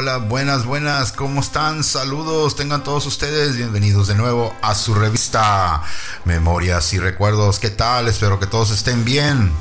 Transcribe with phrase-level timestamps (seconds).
[0.00, 1.84] Hola, buenas, buenas, ¿cómo están?
[1.84, 5.82] Saludos, tengan todos ustedes bienvenidos de nuevo a su revista
[6.24, 7.58] Memorias y Recuerdos.
[7.58, 8.08] ¿Qué tal?
[8.08, 9.52] Espero que todos estén bien.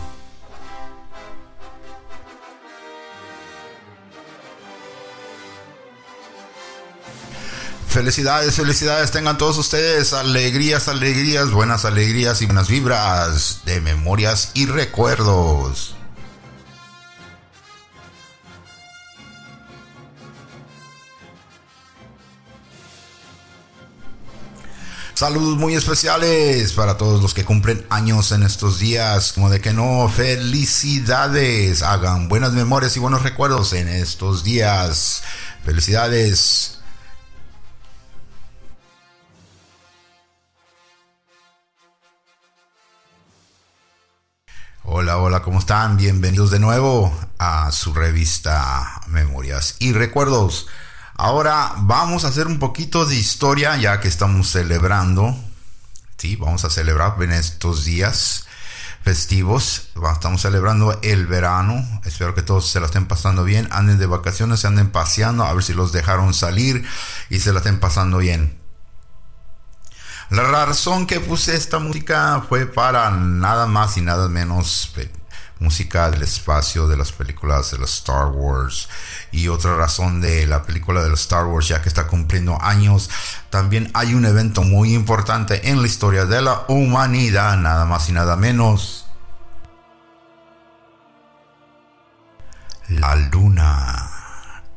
[7.90, 14.68] Felicidades, felicidades, tengan todos ustedes alegrías, alegrías, buenas alegrías y buenas vibras de memorias y
[14.68, 15.98] recuerdos.
[25.20, 29.34] Saludos muy especiales para todos los que cumplen años en estos días.
[29.34, 31.84] Como de que no, felicidades.
[31.84, 35.22] Hagan buenas memorias y buenos recuerdos en estos días.
[35.66, 36.80] Felicidades.
[44.86, 45.97] Hola, hola, ¿cómo están?
[45.97, 50.67] Bienvenidos de nuevo a su revista Memorias y Recuerdos.
[51.22, 55.38] Ahora vamos a hacer un poquito de historia ya que estamos celebrando.
[56.16, 58.48] Sí, vamos a celebrar en estos días
[59.03, 59.90] festivos.
[60.14, 61.86] Estamos celebrando el verano.
[62.06, 63.67] Espero que todos se la estén pasando bien.
[63.72, 65.44] Anden de vacaciones, se anden paseando.
[65.44, 66.88] A ver si los dejaron salir
[67.30, 68.58] y se la estén pasando bien.
[70.30, 74.94] La razón que puse esta música fue para nada más y nada menos
[75.60, 78.90] música del espacio de las películas de los Star Wars.
[79.31, 83.09] Y otra razón de la película de los Star Wars ya que está cumpliendo años
[83.50, 88.14] también hay un evento muy importante en la historia de la humanidad nada más y
[88.14, 89.06] nada menos.
[92.88, 94.09] La luna.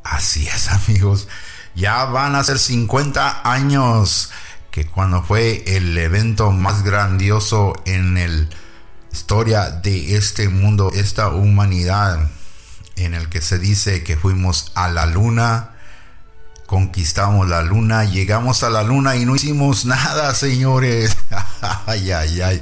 [0.03, 1.27] Así es amigos.
[1.75, 4.31] Ya van a ser 50 años
[4.69, 8.49] que cuando fue el evento más grandioso en el
[9.13, 12.31] historia de este mundo, esta humanidad,
[12.95, 15.69] en el que se dice que fuimos a la luna,
[16.65, 21.15] conquistamos la luna, llegamos a la luna y no hicimos nada, señores.
[21.85, 22.61] ay, ay, ay.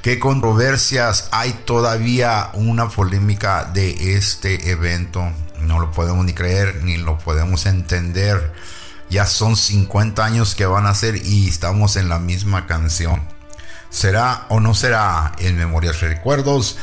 [0.00, 5.32] Qué controversias hay todavía una polémica de este evento.
[5.62, 8.54] No lo podemos ni creer ni lo podemos entender.
[9.10, 13.37] Ya son 50 años que van a ser y estamos en la misma canción.
[13.90, 16.76] ¿Será o no será en Memorias y Recuerdos?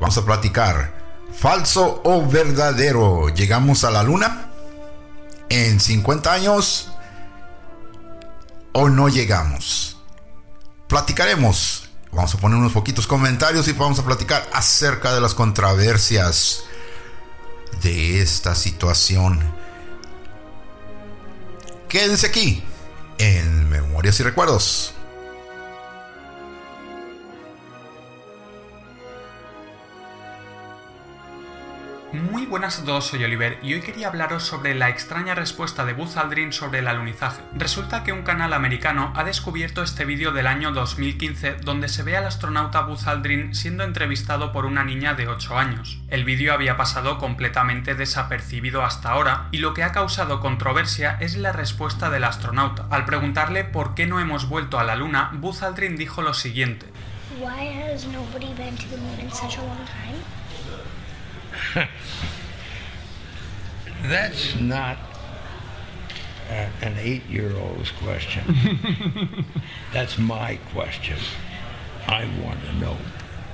[0.00, 0.92] Vamos a platicar.
[1.32, 3.28] ¿Falso o verdadero?
[3.28, 4.50] ¿Llegamos a la luna?
[5.48, 6.90] ¿En 50 años?
[8.72, 9.98] ¿O no llegamos?
[10.88, 11.88] Platicaremos.
[12.10, 16.64] Vamos a poner unos poquitos comentarios y vamos a platicar acerca de las controversias
[17.82, 19.40] de esta situación.
[21.88, 22.64] Quédense aquí
[23.18, 24.94] en Memorias y Recuerdos.
[32.12, 35.92] Muy buenas a todos, soy Oliver y hoy quería hablaros sobre la extraña respuesta de
[35.92, 37.42] Buzz Aldrin sobre el alunizaje.
[37.54, 42.16] Resulta que un canal americano ha descubierto este vídeo del año 2015 donde se ve
[42.16, 46.00] al astronauta Buzz Aldrin siendo entrevistado por una niña de 8 años.
[46.08, 51.36] El vídeo había pasado completamente desapercibido hasta ahora y lo que ha causado controversia es
[51.36, 52.86] la respuesta del astronauta.
[52.88, 56.86] Al preguntarle por qué no hemos vuelto a la Luna, Buzz Aldrin dijo lo siguiente.
[64.02, 64.98] That's not
[66.48, 68.42] a, an eight year old's question.
[69.92, 71.18] That's my question.
[72.06, 72.96] I want to know,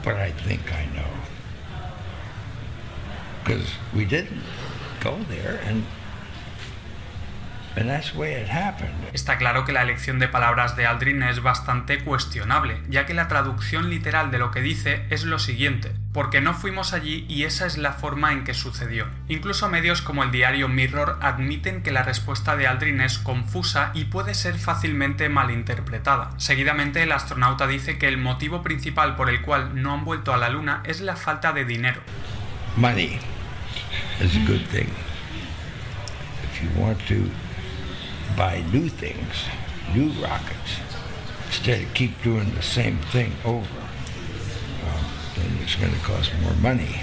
[0.05, 1.09] but I think I know.
[3.43, 4.43] Because we didn't
[5.01, 5.85] go there, and
[9.13, 13.27] Está claro que la elección de palabras de Aldrin es bastante cuestionable, ya que la
[13.27, 17.67] traducción literal de lo que dice es lo siguiente, porque no fuimos allí y esa
[17.67, 19.09] es la forma en que sucedió.
[19.29, 24.05] Incluso medios como el diario Mirror admiten que la respuesta de Aldrin es confusa y
[24.05, 26.31] puede ser fácilmente malinterpretada.
[26.37, 30.37] Seguidamente el astronauta dice que el motivo principal por el cual no han vuelto a
[30.37, 32.01] la Luna es la falta de dinero.
[32.77, 33.19] Money
[34.21, 34.89] is a good thing.
[36.45, 37.31] If you want to
[38.37, 39.45] buy new things,
[39.95, 40.79] new rockets,
[41.47, 43.67] instead of keep doing the same thing over.
[44.83, 45.05] Well,
[45.37, 47.03] then it's going to cost more money.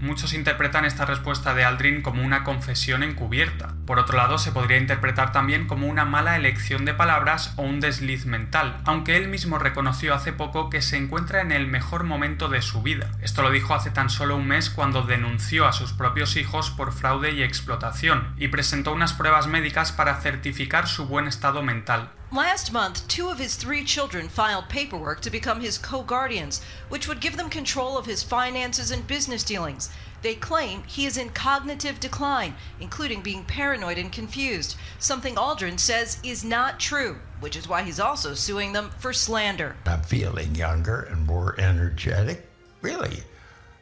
[0.00, 3.74] Muchos interpretan esta respuesta de Aldrin como una confesión encubierta.
[3.84, 7.80] Por otro lado, se podría interpretar también como una mala elección de palabras o un
[7.80, 12.48] desliz mental, aunque él mismo reconoció hace poco que se encuentra en el mejor momento
[12.48, 13.10] de su vida.
[13.20, 16.92] Esto lo dijo hace tan solo un mes cuando denunció a sus propios hijos por
[16.92, 22.08] fraude y explotación, y presentó unas pruebas médicas para certificar su buen estado mental.
[22.32, 27.08] Last month, two of his three children filed paperwork to become his co guardians, which
[27.08, 29.90] would give them control of his finances and business dealings.
[30.22, 36.20] They claim he is in cognitive decline, including being paranoid and confused, something Aldrin says
[36.22, 39.74] is not true, which is why he's also suing them for slander.
[39.86, 42.48] I'm feeling younger and more energetic,
[42.80, 43.24] really,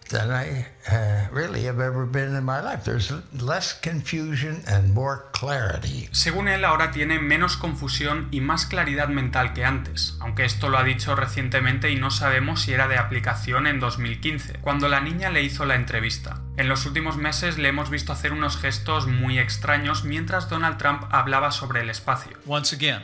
[0.09, 2.85] than I uh, really have ever been in my life.
[2.85, 6.09] There's less confusion and more clarity.
[6.13, 10.79] Según él, ahora tiene menos confusión y más claridad mental que antes, aunque esto lo
[10.79, 15.31] ha dicho recientemente y no sabemos si era de aplicación en 2015, cuando la niña
[15.31, 16.41] le hizo la entrevista.
[16.57, 21.05] En los últimos meses le hemos visto hacer unos gestos muy extraños mientras Donald Trump
[21.11, 22.37] hablaba sobre el espacio.
[22.47, 23.03] Once again,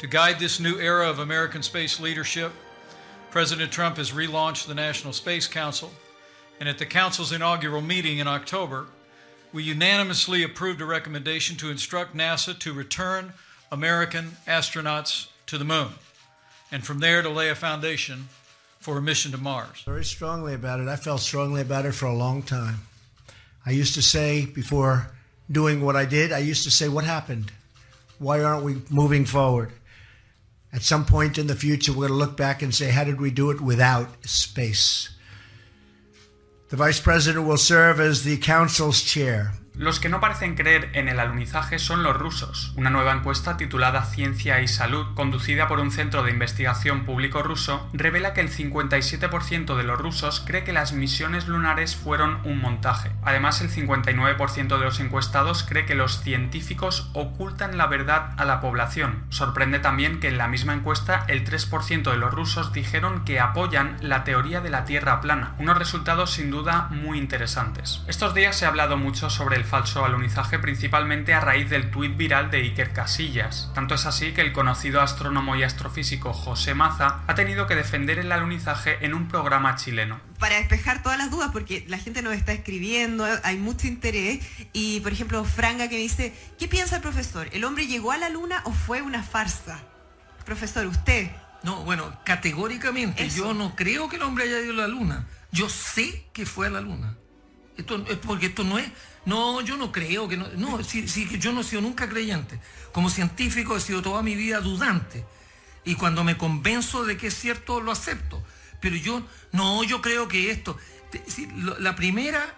[0.00, 2.50] to guide this new era of American space leadership,
[3.34, 5.90] President Trump has relaunched the National Space Council,
[6.60, 8.86] and at the Council's inaugural meeting in October,
[9.52, 13.32] we unanimously approved a recommendation to instruct NASA to return
[13.72, 15.88] American astronauts to the moon,
[16.70, 18.28] and from there to lay a foundation
[18.78, 19.82] for a mission to Mars.
[19.84, 20.86] Very strongly about it.
[20.86, 22.82] I felt strongly about it for a long time.
[23.66, 25.10] I used to say before
[25.50, 27.50] doing what I did, I used to say, What happened?
[28.20, 29.72] Why aren't we moving forward?
[30.74, 33.20] At some point in the future, we're going to look back and say, How did
[33.20, 35.08] we do it without space?
[36.70, 39.52] The Vice President will serve as the Council's chair.
[39.76, 42.72] Los que no parecen creer en el alunizaje son los rusos.
[42.76, 47.90] Una nueva encuesta titulada Ciencia y Salud, conducida por un centro de investigación público ruso,
[47.92, 53.10] revela que el 57% de los rusos cree que las misiones lunares fueron un montaje.
[53.24, 58.60] Además, el 59% de los encuestados cree que los científicos ocultan la verdad a la
[58.60, 59.24] población.
[59.30, 63.96] Sorprende también que en la misma encuesta el 3% de los rusos dijeron que apoyan
[64.00, 65.56] la teoría de la Tierra plana.
[65.58, 68.04] Unos resultados sin duda muy interesantes.
[68.06, 72.16] Estos días se ha hablado mucho sobre el falso alunizaje principalmente a raíz del tuit
[72.16, 73.70] viral de Iker Casillas.
[73.74, 78.18] Tanto es así que el conocido astrónomo y astrofísico José Maza ha tenido que defender
[78.18, 80.20] el alunizaje en un programa chileno.
[80.38, 85.00] Para despejar todas las dudas, porque la gente nos está escribiendo, hay mucho interés, y
[85.00, 87.48] por ejemplo Franga que dice, ¿qué piensa el profesor?
[87.52, 89.80] ¿El hombre llegó a la luna o fue una farsa?
[90.44, 91.30] Profesor, usted.
[91.62, 93.38] No, bueno, categóricamente Eso.
[93.38, 95.26] yo no creo que el hombre haya ido a la luna.
[95.50, 97.16] Yo sé que fue a la luna.
[97.76, 98.86] Esto es porque esto no es.
[99.26, 100.48] No, yo no creo que no.
[100.56, 102.60] No, sí, sí, yo no he sido nunca creyente.
[102.92, 105.24] Como científico he sido toda mi vida dudante.
[105.84, 108.42] Y cuando me convenzo de que es cierto, lo acepto.
[108.80, 109.22] Pero yo,
[109.52, 110.78] no, yo creo que esto.
[111.26, 111.48] sí,
[111.78, 112.54] la primera,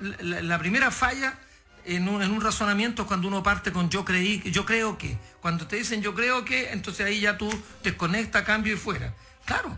[0.00, 1.38] la, primera falla
[1.84, 5.18] en un, en un razonamiento es cuando uno parte con yo creí, yo creo que.
[5.40, 7.50] Cuando te dicen yo creo que, entonces ahí ya tú
[7.82, 9.14] desconectas, cambio y fuera.
[9.44, 9.76] Claro.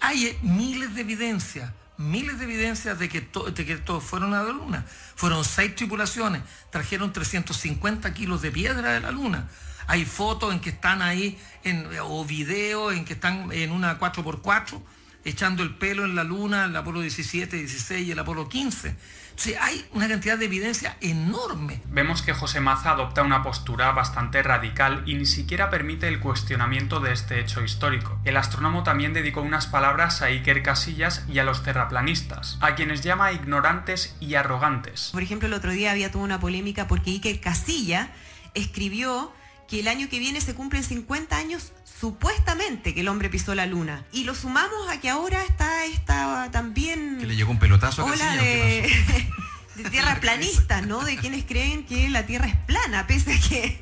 [0.00, 4.52] Hay miles de evidencias, miles de evidencias de que, de que todos fueron a la
[4.52, 4.84] luna.
[5.14, 9.48] Fueron seis tripulaciones, trajeron 350 kilos de piedra de la luna.
[9.86, 14.80] Hay fotos en que están ahí, en, o videos en que están en una 4x4,
[15.24, 18.96] echando el pelo en la luna, el Apolo 17, 16 y el Apolo 15.
[19.34, 21.82] Entonces hay una cantidad de evidencia enorme.
[21.88, 27.00] Vemos que José Maza adopta una postura bastante radical y ni siquiera permite el cuestionamiento
[27.00, 28.16] de este hecho histórico.
[28.24, 33.00] El astrónomo también dedicó unas palabras a Iker Casillas y a los terraplanistas, a quienes
[33.00, 35.10] llama ignorantes y arrogantes.
[35.10, 38.10] Por ejemplo, el otro día había toda una polémica porque Iker Casilla
[38.54, 39.32] escribió
[39.68, 43.66] que el año que viene se cumplen 50 años supuestamente que el hombre pisó la
[43.66, 44.04] luna.
[44.12, 47.18] Y lo sumamos a que ahora está esta también...
[47.18, 49.26] Que le llegó un pelotazo a Ola Casillas, ¿o qué
[49.76, 51.04] de, de tierraplanistas, ¿no?
[51.04, 53.80] De quienes creen que la Tierra es plana, pese a que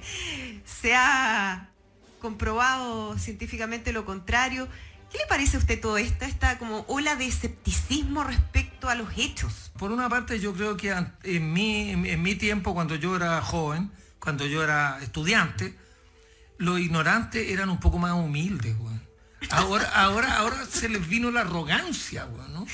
[0.64, 1.68] se ha
[2.20, 4.68] comprobado científicamente lo contrario.
[5.10, 6.24] ¿Qué le parece a usted todo esto?
[6.24, 9.72] Esta como ola de escepticismo respecto a los hechos.
[9.78, 13.90] Por una parte, yo creo que en mi, en mi tiempo, cuando yo era joven,
[14.22, 15.76] cuando yo era estudiante,
[16.58, 18.76] los ignorantes eran un poco más humildes.
[19.50, 22.66] Ahora, ahora, ahora se les vino la arrogancia, weón, ¿no?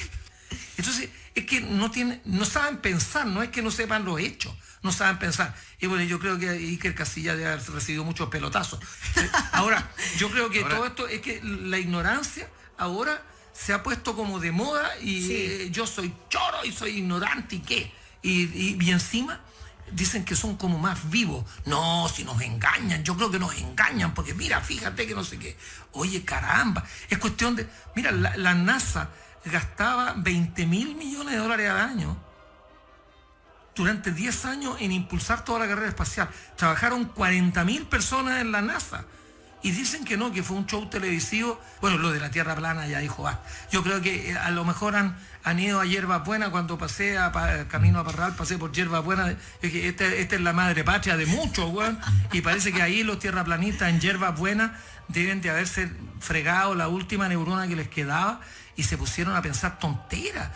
[0.77, 4.53] Entonces, es que no tienen, no saben pensar, no es que no sepan los hechos,
[4.83, 5.55] no saben pensar.
[5.81, 8.79] Y bueno, yo creo que Iker Casilla debe haber recibido muchos pelotazos.
[9.53, 13.23] Ahora, yo creo que Ahora- todo esto es que la ignorancia ahora
[13.55, 15.33] se ha puesto como de moda y Sí.
[15.35, 17.93] eh, yo soy choro y soy ignorante y qué.
[18.23, 19.41] Y, y- y encima
[19.93, 21.45] dicen que son como más vivos.
[21.67, 25.39] No, si nos engañan, yo creo que nos engañan, porque mira, fíjate que no sé
[25.39, 25.57] qué.
[25.93, 27.69] Oye, caramba, es cuestión de...
[27.95, 29.11] Mira, la, la NASA
[29.45, 32.17] gastaba 20 mil millones de dólares al año
[33.79, 36.29] durante 10 años en impulsar toda la carrera espacial.
[36.57, 39.05] Trabajaron 40 mil personas en la NASA.
[39.63, 41.61] Y dicen que no, que fue un show televisivo.
[41.81, 43.41] Bueno, lo de la Tierra plana ya dijo, ah,
[43.73, 45.17] yo creo que eh, a lo mejor han,
[45.59, 49.35] ido a Hierba Buena cuando pasé a pa- camino a Parral, pasé por Hierba Buena.
[49.63, 51.99] Esta, esta es la madre patria de muchos, weón.
[52.33, 57.29] Y parece que ahí los tierraplanistas en Hierba Buena deben de haberse fregado la última
[57.29, 58.41] neurona que les quedaba
[58.79, 60.51] y se pusieron a pensar tonteras.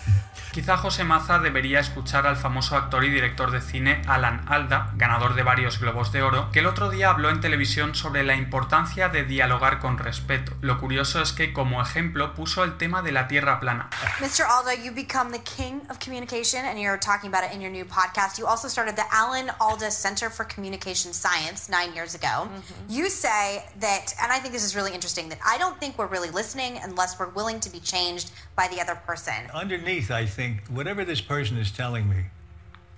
[0.52, 5.34] Quizá José Maza debería escuchar al famoso actor y director de cine Alan Alda, ganador
[5.34, 9.08] de varios Globos de Oro, que el otro día habló en televisión sobre la importancia
[9.08, 10.52] de dialogar con respeto.
[10.60, 13.90] Lo curioso es que como ejemplo puso el tema de la Tierra plana.
[14.20, 14.44] Mr.
[14.48, 17.84] Alda, you become the king of communication, and you're talking about it in your new
[17.84, 18.38] podcast.
[18.38, 22.48] You also started the Alan Alda Center for Communication Science nine years ago.
[22.88, 26.06] You say that, and I think this is really interesting, that I don't think we're
[26.06, 28.11] really listening unless we're willing to be changed
[28.56, 29.34] by the other person.
[29.54, 32.24] Underneath, I think, whatever this person is telling me,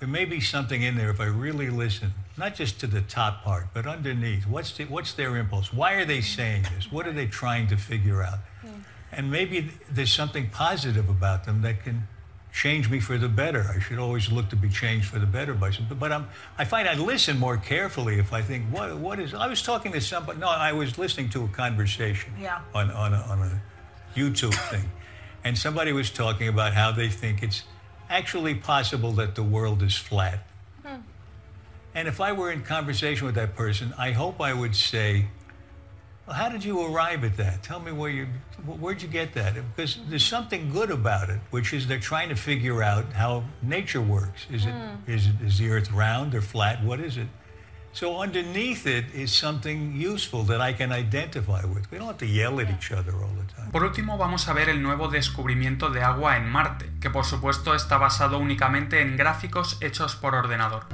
[0.00, 3.42] there may be something in there if I really listen, not just to the top
[3.44, 4.46] part, but underneath.
[4.46, 5.72] What's, the, what's their impulse?
[5.72, 6.90] Why are they saying this?
[6.90, 8.38] What are they trying to figure out?
[8.60, 8.68] Hmm.
[9.12, 12.08] And maybe there's something positive about them that can
[12.52, 13.66] change me for the better.
[13.74, 16.28] I should always look to be changed for the better by some, but I'm,
[16.58, 19.90] I find I listen more carefully if I think, what, what is, I was talking
[19.92, 22.60] to somebody, no, I was listening to a conversation Yeah.
[22.74, 23.62] on, on, a, on a
[24.18, 24.88] YouTube thing.
[25.44, 27.62] And somebody was talking about how they think it's
[28.08, 30.46] actually possible that the world is flat.
[30.84, 31.00] Hmm.
[31.94, 35.26] And if I were in conversation with that person, I hope I would say,
[36.26, 37.62] well, how did you arrive at that?
[37.62, 38.26] Tell me where you,
[38.64, 39.54] where'd you get that?
[39.76, 44.00] Because there's something good about it, which is they're trying to figure out how nature
[44.00, 44.46] works.
[44.50, 45.10] Is it, hmm.
[45.10, 46.82] is it, is the earth round or flat?
[46.82, 47.28] What is it?
[47.94, 51.88] So underneath it is something useful that I can identify with.
[51.92, 53.70] We don't have to yell at each other all the time.
[53.70, 57.72] Por último vamos a ver el nuevo descubrimiento de agua en Marte, que por supuesto
[57.72, 60.86] está basado únicamente en gráficos hechos por ordenador.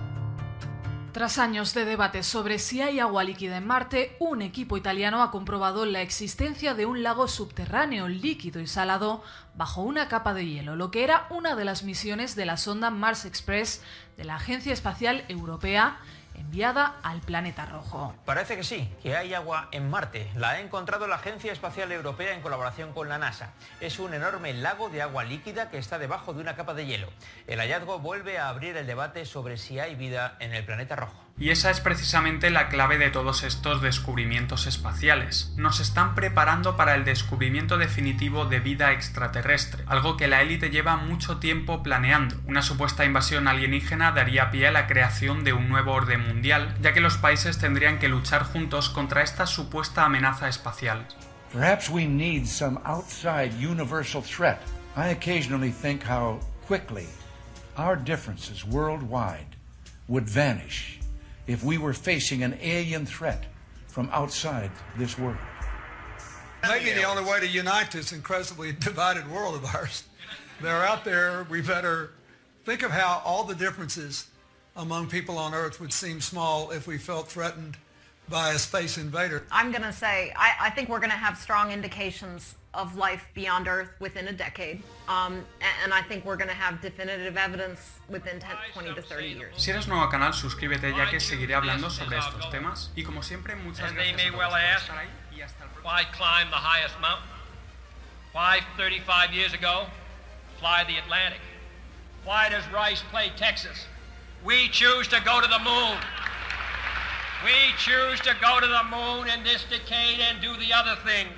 [1.13, 5.31] Tras años de debate sobre si hay agua líquida en Marte, un equipo italiano ha
[5.31, 9.25] comprobado la existencia de un lago subterráneo líquido y salado
[9.57, 12.91] bajo una capa de hielo, lo que era una de las misiones de la sonda
[12.91, 13.83] Mars Express
[14.19, 15.99] de la Agencia Espacial Europea
[16.41, 18.15] enviada al planeta rojo.
[18.25, 20.31] Parece que sí, que hay agua en Marte.
[20.35, 23.53] La ha encontrado la Agencia Espacial Europea en colaboración con la NASA.
[23.81, 27.09] Es un enorme lago de agua líquida que está debajo de una capa de hielo.
[27.47, 31.30] El hallazgo vuelve a abrir el debate sobre si hay vida en el planeta rojo.
[31.41, 35.55] Y esa es precisamente la clave de todos estos descubrimientos espaciales.
[35.57, 40.99] Nos están preparando para el descubrimiento definitivo de vida extraterrestre, algo que la élite lleva
[40.99, 42.37] mucho tiempo planeando.
[42.47, 46.93] Una supuesta invasión alienígena daría pie a la creación de un nuevo orden mundial, ya
[46.93, 51.07] que los países tendrían que luchar juntos contra esta supuesta amenaza espacial.
[51.55, 54.61] Perhaps we need some outside universal threat.
[54.95, 57.07] I occasionally think how quickly
[57.79, 59.57] our differences worldwide
[60.07, 61.00] would vanish
[61.47, 63.45] if we were facing an alien threat
[63.89, 65.37] from outside this world.
[66.63, 70.05] Maybe the only way to unite this incredibly divided world of ours.
[70.61, 71.47] They're out there.
[71.49, 72.11] We better
[72.65, 74.29] think of how all the differences
[74.77, 77.77] among people on Earth would seem small if we felt threatened
[78.29, 79.45] by a space invader.
[79.51, 83.25] I'm going to say, I, I think we're going to have strong indications of life
[83.35, 84.83] beyond Earth within a decade.
[85.09, 85.45] Um,
[85.83, 89.55] and I think we're going to have definitive evidence within 10, 20 to 30 years.
[89.57, 92.91] Si eres nuevo al canal, suscríbete ya que seguiré hablando sobre estos temas.
[92.97, 95.41] Y como siempre, muchas And they gracias may a well por ask, estar ahí y
[95.43, 95.85] hasta el próximo.
[95.85, 97.29] why climb the highest mountain?
[98.33, 99.87] Why 35 years ago
[100.61, 101.41] fly the Atlantic?
[102.25, 103.87] Why does Rice play Texas?
[104.45, 105.99] We choose to go to the moon.
[107.45, 111.31] We choose to go to the moon in this decade and do the other things.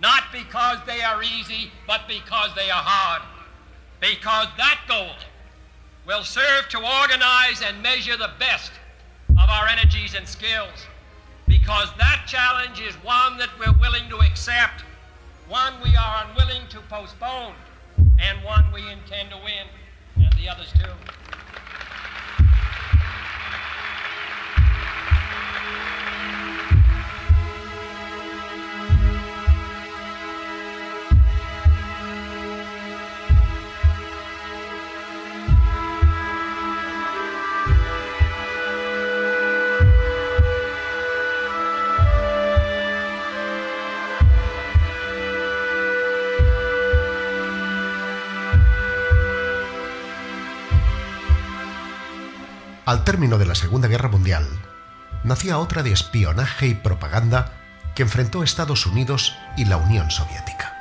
[0.00, 3.22] Not because they are easy, but because they are hard.
[4.00, 5.14] Because that goal
[6.06, 8.72] will serve to organize and measure the best
[9.30, 10.86] of our energies and skills.
[11.46, 14.82] Because that challenge is one that we're willing to accept,
[15.48, 17.54] one we are unwilling to postpone,
[18.18, 19.66] and one we intend to win,
[20.16, 20.90] and the others too.
[52.86, 54.46] Al término de la Segunda Guerra Mundial,
[55.22, 57.52] nacía otra de espionaje y propaganda
[57.94, 60.74] que enfrentó Estados Unidos y la Unión Soviética.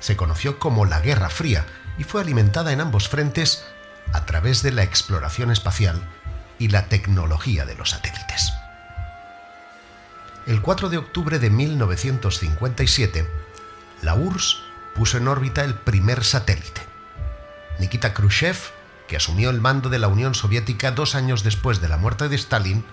[0.00, 1.66] Se conoció como la Guerra Fría
[1.98, 3.66] y fue alimentada en ambos frentes
[4.14, 6.00] a través de la exploración espacial
[6.58, 8.54] y la tecnología de los satélites.
[10.46, 13.28] El 4 de octubre de 1957,
[14.00, 14.62] la URSS
[14.94, 16.80] puso en órbita el primer satélite.
[17.78, 18.56] Nikita Khrushchev,
[19.08, 22.36] que asumió el mando de la Unión Soviética dos años después de la muerte de
[22.36, 22.84] Stalin,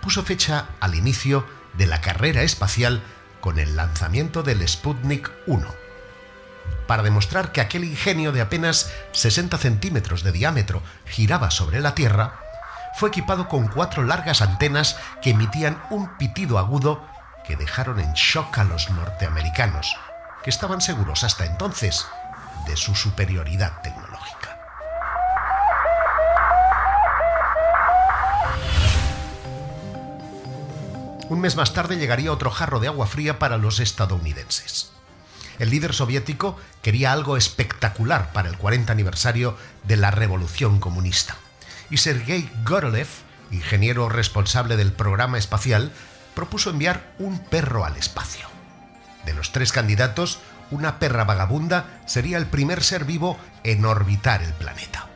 [0.00, 3.02] puso fecha al inicio de la carrera espacial
[3.40, 5.68] con el lanzamiento del Sputnik 1.
[6.86, 12.40] Para demostrar que aquel ingenio de apenas 60 centímetros de diámetro giraba sobre la Tierra,
[12.94, 17.06] fue equipado con cuatro largas antenas que emitían un pitido agudo
[17.46, 19.96] que dejaron en shock a los norteamericanos,
[20.44, 22.06] que estaban seguros hasta entonces
[22.66, 24.51] de su superioridad tecnológica.
[31.28, 34.92] Un mes más tarde llegaría otro jarro de agua fría para los estadounidenses.
[35.58, 41.36] El líder soviético quería algo espectacular para el 40 aniversario de la Revolución Comunista.
[41.90, 43.06] Y Sergei Gorolev,
[43.50, 45.92] ingeniero responsable del programa espacial,
[46.34, 48.46] propuso enviar un perro al espacio.
[49.24, 54.52] De los tres candidatos, una perra vagabunda sería el primer ser vivo en orbitar el
[54.54, 55.06] planeta.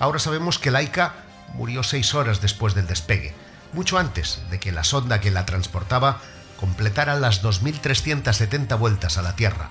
[0.00, 1.14] Ahora sabemos que Laika
[1.54, 3.32] murió seis horas después del despegue,
[3.72, 6.20] mucho antes de que la sonda que la transportaba
[6.58, 9.70] completara las 2.370 vueltas a la Tierra.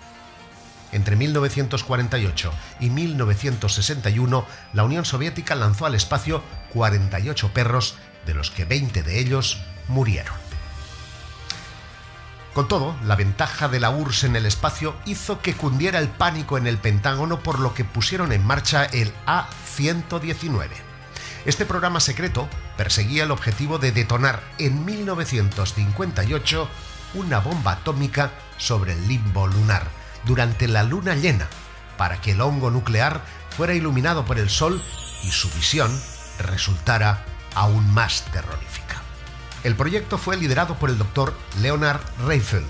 [0.92, 8.66] Entre 1948 y 1961, la Unión Soviética lanzó al espacio 48 perros, de los que
[8.66, 10.34] 20 de ellos murieron.
[12.54, 16.58] Con todo, la ventaja de la URSS en el espacio hizo que cundiera el pánico
[16.58, 20.89] en el Pentágono por lo que pusieron en marcha el A-119.
[21.46, 26.70] Este programa secreto perseguía el objetivo de detonar en 1958
[27.14, 29.88] una bomba atómica sobre el limbo lunar
[30.26, 31.48] durante la luna llena
[31.98, 33.22] para que el hongo nuclear
[33.56, 34.84] fuera iluminado por el sol
[35.24, 35.92] y su visión
[36.40, 37.26] resultara
[37.56, 39.02] aún más terrorífica.
[39.64, 42.66] El proyecto fue liderado por el doctor Leonard Reifel,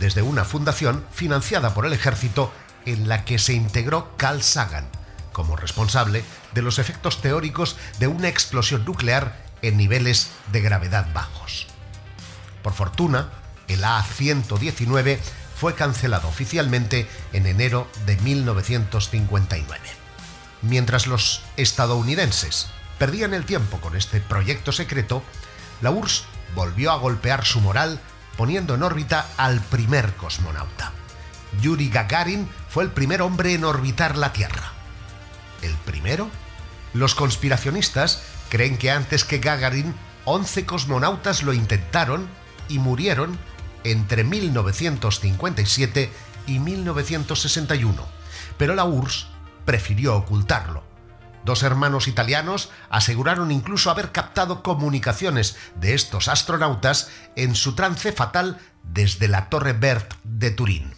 [0.00, 2.52] desde una fundación financiada por el ejército
[2.84, 4.95] en la que se integró Carl Sagan
[5.36, 11.66] como responsable de los efectos teóricos de una explosión nuclear en niveles de gravedad bajos.
[12.62, 13.28] Por fortuna,
[13.68, 15.18] el A-119
[15.54, 19.78] fue cancelado oficialmente en enero de 1959.
[20.62, 22.68] Mientras los estadounidenses
[22.98, 25.22] perdían el tiempo con este proyecto secreto,
[25.82, 28.00] la URSS volvió a golpear su moral
[28.38, 30.92] poniendo en órbita al primer cosmonauta.
[31.60, 34.75] Yuri Gagarin fue el primer hombre en orbitar la Tierra.
[35.62, 36.30] ¿El primero?
[36.92, 42.28] Los conspiracionistas creen que antes que Gagarin, 11 cosmonautas lo intentaron
[42.68, 43.38] y murieron
[43.84, 46.10] entre 1957
[46.46, 48.04] y 1961,
[48.58, 49.28] pero la URSS
[49.64, 50.84] prefirió ocultarlo.
[51.44, 58.58] Dos hermanos italianos aseguraron incluso haber captado comunicaciones de estos astronautas en su trance fatal
[58.82, 60.92] desde la Torre Bert de Turín.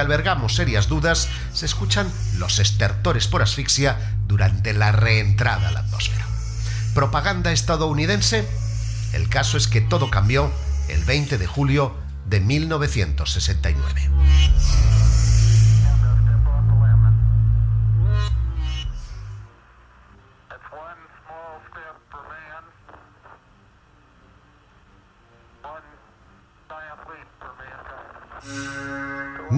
[0.00, 6.26] Albergamos serias dudas, se escuchan los estertores por asfixia durante la reentrada a la atmósfera.
[6.94, 8.46] ¿Propaganda estadounidense?
[9.12, 10.50] El caso es que todo cambió
[10.88, 11.94] el 20 de julio
[12.26, 14.09] de 1969.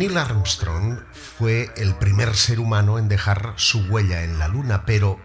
[0.02, 0.98] Neil Armstrong
[1.38, 5.20] fue el primer ser humano en dejar su huella en la Luna, pero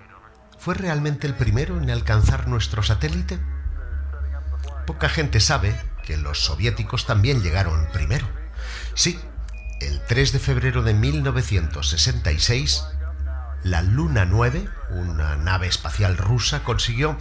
[0.59, 3.39] ¿fue realmente el primero en alcanzar nuestro satélite?
[4.85, 8.29] Poca gente sabe que los soviéticos también llegaron primero.
[8.93, 9.19] Sí,
[9.81, 12.83] el 3 de febrero de 1966,
[13.63, 17.17] la Luna 9, una nave espacial rusa, consiguió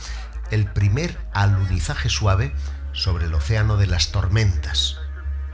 [0.51, 2.55] el primer alunizaje suave
[2.93, 4.99] sobre el océano de las tormentas.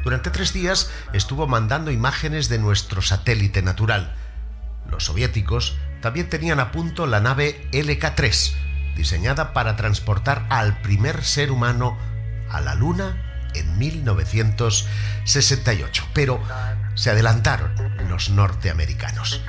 [0.05, 4.15] Durante tres días estuvo mandando imágenes de nuestro satélite natural.
[4.91, 8.55] Los soviéticos también tenían a punto la nave LK-3,
[8.97, 11.97] diseñada para transportar al primer ser humano
[12.51, 13.17] a la Luna
[13.55, 16.05] en 1968.
[16.12, 16.43] Pero
[16.95, 17.73] se adelantaron
[18.09, 19.41] los norteamericanos.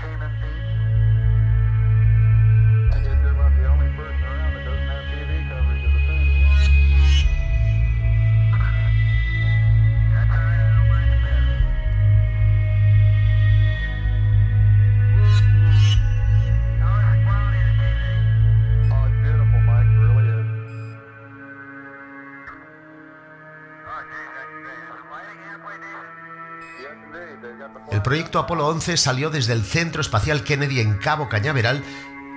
[28.14, 31.84] Proyecto Apolo 11 salió desde el Centro Espacial Kennedy en Cabo Cañaveral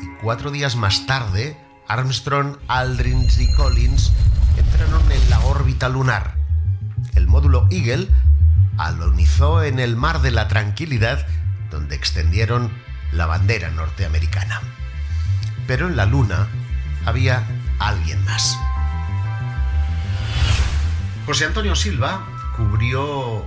[0.00, 1.54] y cuatro días más tarde
[1.86, 4.10] Armstrong, Aldrin y Collins
[4.56, 6.34] entraron en la órbita lunar.
[7.14, 8.08] El módulo Eagle
[8.78, 11.26] alunizó en el Mar de la Tranquilidad,
[11.70, 12.72] donde extendieron
[13.12, 14.62] la bandera norteamericana.
[15.66, 16.48] Pero en la Luna
[17.04, 17.46] había
[17.80, 18.58] alguien más.
[21.26, 22.24] José Antonio Silva
[22.56, 23.44] cubrió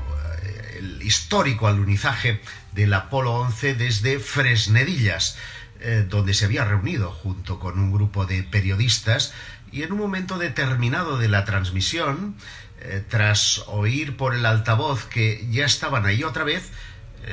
[1.01, 2.41] histórico alunizaje
[2.73, 5.37] del Apolo 11 desde Fresnedillas,
[5.79, 9.33] eh, donde se había reunido junto con un grupo de periodistas
[9.71, 12.35] y en un momento determinado de la transmisión,
[12.81, 16.71] eh, tras oír por el altavoz que ya estaban ahí otra vez,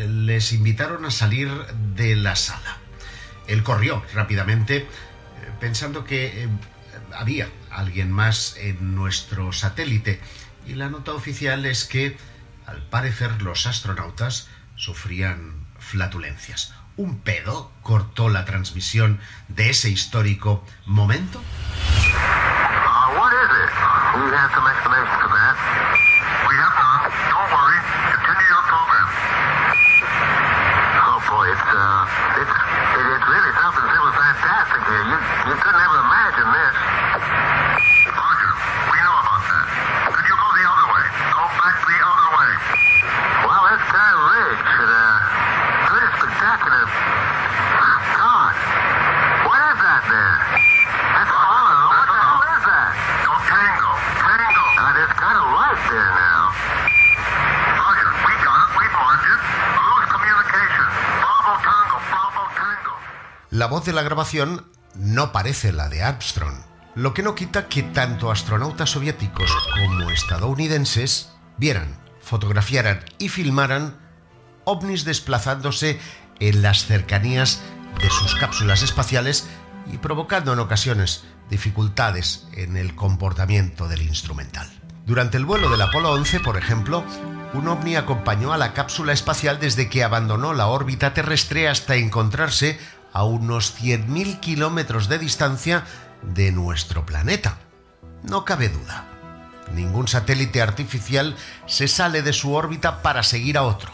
[0.09, 1.49] les invitaron a salir
[1.95, 2.79] de la sala.
[3.47, 4.87] Él corrió rápidamente
[5.61, 6.49] pensando que
[7.15, 10.21] había alguien más en nuestro satélite
[10.67, 12.17] y la nota oficial es que,
[12.67, 16.75] al parecer, los astronautas sufrían flatulencias.
[16.97, 21.41] ¿Un pedo cortó la transmisión de ese histórico momento?
[63.67, 66.55] La voz de la grabación no parece la de Armstrong,
[66.95, 73.99] lo que no quita que tanto astronautas soviéticos como estadounidenses vieran, fotografiaran y filmaran
[74.63, 75.99] ovnis desplazándose
[76.39, 77.61] en las cercanías
[78.01, 79.49] de sus cápsulas espaciales
[79.93, 84.71] y provocando en ocasiones dificultades en el comportamiento del instrumental.
[85.07, 87.05] Durante el vuelo del Apolo 11, por ejemplo,
[87.53, 92.79] un ovni acompañó a la cápsula espacial desde que abandonó la órbita terrestre hasta encontrarse
[93.17, 95.85] a unos 100.000 kilómetros de distancia
[96.21, 97.57] de nuestro planeta.
[98.23, 99.07] No cabe duda.
[99.73, 103.91] Ningún satélite artificial se sale de su órbita para seguir a otro.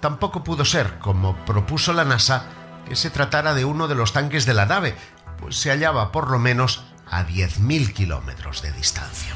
[0.00, 2.46] Tampoco pudo ser, como propuso la NASA,
[2.88, 4.94] que se tratara de uno de los tanques de la nave,
[5.38, 9.34] pues se hallaba por lo menos a 10.000 kilómetros de distancia.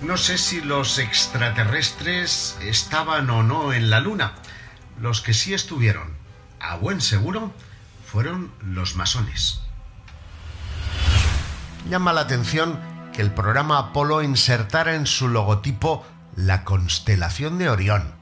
[0.00, 4.34] No sé si los extraterrestres estaban o no en la Luna.
[5.00, 6.14] Los que sí estuvieron,
[6.60, 7.52] a buen seguro,
[8.10, 9.60] fueron los masones.
[11.88, 12.78] Llama la atención
[13.12, 18.12] que el programa Apolo insertara en su logotipo la constelación de Orión.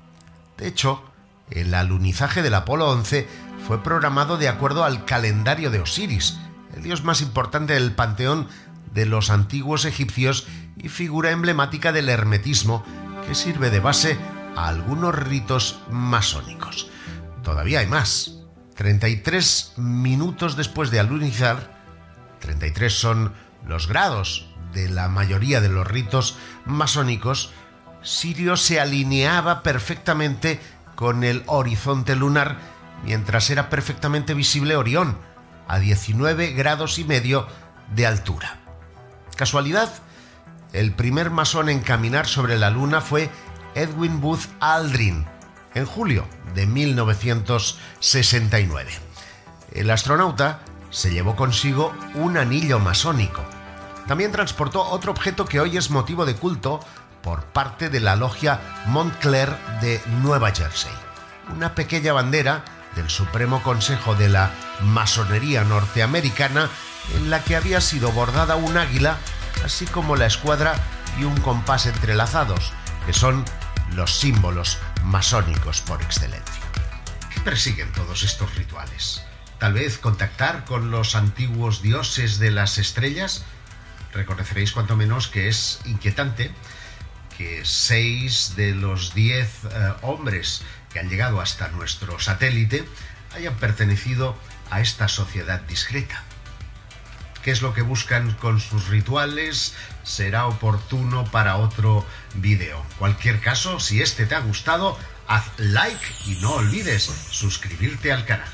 [0.58, 1.02] De hecho,
[1.50, 3.26] el alunizaje del Apolo 11
[3.66, 6.38] fue programado de acuerdo al calendario de Osiris,
[6.74, 8.46] el dios más importante del panteón
[8.92, 10.46] de los antiguos egipcios
[10.76, 12.84] y figura emblemática del hermetismo
[13.26, 14.18] que sirve de base
[14.54, 16.90] a algunos ritos masónicos.
[17.42, 18.37] Todavía hay más.
[18.78, 21.82] 33 minutos después de alunizar,
[22.38, 23.32] 33 son
[23.66, 27.50] los grados de la mayoría de los ritos masónicos,
[28.02, 30.60] Sirio se alineaba perfectamente
[30.94, 32.56] con el horizonte lunar
[33.02, 35.18] mientras era perfectamente visible Orión,
[35.66, 37.48] a 19 grados y medio
[37.96, 38.60] de altura.
[39.34, 39.92] ¿Casualidad?
[40.72, 43.28] El primer masón en caminar sobre la luna fue
[43.74, 45.26] Edwin Booth Aldrin,
[45.78, 48.90] en julio de 1969.
[49.72, 50.60] El astronauta
[50.90, 53.42] se llevó consigo un anillo masónico.
[54.06, 56.80] También transportó otro objeto que hoy es motivo de culto
[57.22, 60.90] por parte de la logia Montclair de Nueva Jersey.
[61.54, 62.64] Una pequeña bandera
[62.96, 64.50] del Supremo Consejo de la
[64.82, 66.68] Masonería Norteamericana
[67.14, 69.16] en la que había sido bordada un águila,
[69.64, 70.74] así como la escuadra
[71.18, 72.72] y un compás entrelazados,
[73.06, 73.44] que son
[73.94, 76.62] los símbolos masónicos por excelencia.
[77.32, 79.22] ¿Qué persiguen todos estos rituales?
[79.58, 83.44] Tal vez contactar con los antiguos dioses de las estrellas.
[84.12, 86.52] Reconoceréis cuanto menos que es inquietante
[87.36, 92.84] que seis de los diez eh, hombres que han llegado hasta nuestro satélite
[93.34, 94.36] hayan pertenecido
[94.70, 96.24] a esta sociedad discreta.
[97.42, 99.74] ¿Qué es lo que buscan con sus rituales?
[100.02, 102.82] Será oportuno para otro vídeo.
[102.98, 108.48] Cualquier caso, si este te ha gustado, haz like y no olvides suscribirte al canal.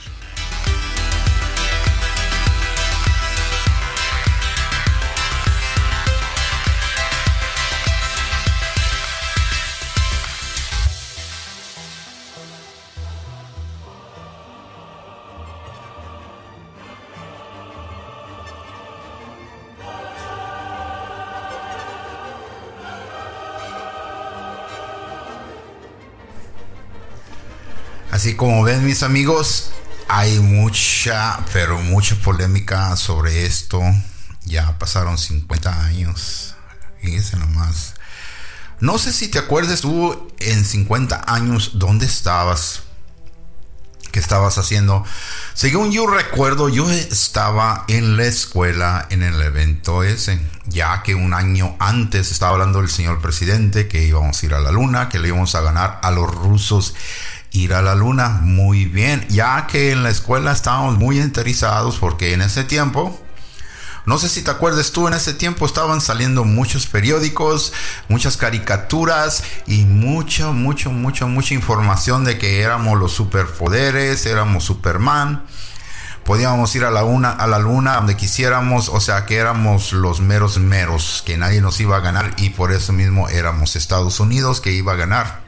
[28.24, 29.68] Así como ven mis amigos,
[30.08, 33.82] hay mucha, pero mucha polémica sobre esto.
[34.46, 36.54] Ya pasaron 50 años.
[37.02, 37.92] Fíjense nomás.
[38.80, 42.84] No sé si te acuerdas tú en 50 años dónde estabas.
[44.10, 45.04] ¿Qué estabas haciendo?
[45.52, 51.34] Según yo recuerdo, yo estaba en la escuela en el evento ese, ya que un
[51.34, 55.18] año antes estaba hablando el señor presidente que íbamos a ir a la luna, que
[55.18, 56.94] le íbamos a ganar a los rusos
[57.54, 58.40] ir a la luna.
[58.42, 63.18] Muy bien, ya que en la escuela estábamos muy interesados porque en ese tiempo
[64.06, 67.72] no sé si te acuerdas tú, en ese tiempo estaban saliendo muchos periódicos,
[68.08, 75.46] muchas caricaturas y mucha, mucho, mucho, mucha información de que éramos los superpoderes, éramos Superman.
[76.22, 80.58] Podíamos ir a la, a la luna donde quisiéramos, o sea que éramos los meros
[80.58, 84.72] meros, que nadie nos iba a ganar y por eso mismo éramos Estados Unidos que
[84.72, 85.43] iba a ganar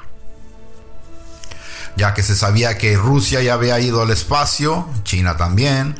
[1.96, 5.96] ya que se sabía que Rusia ya había ido al espacio, China también,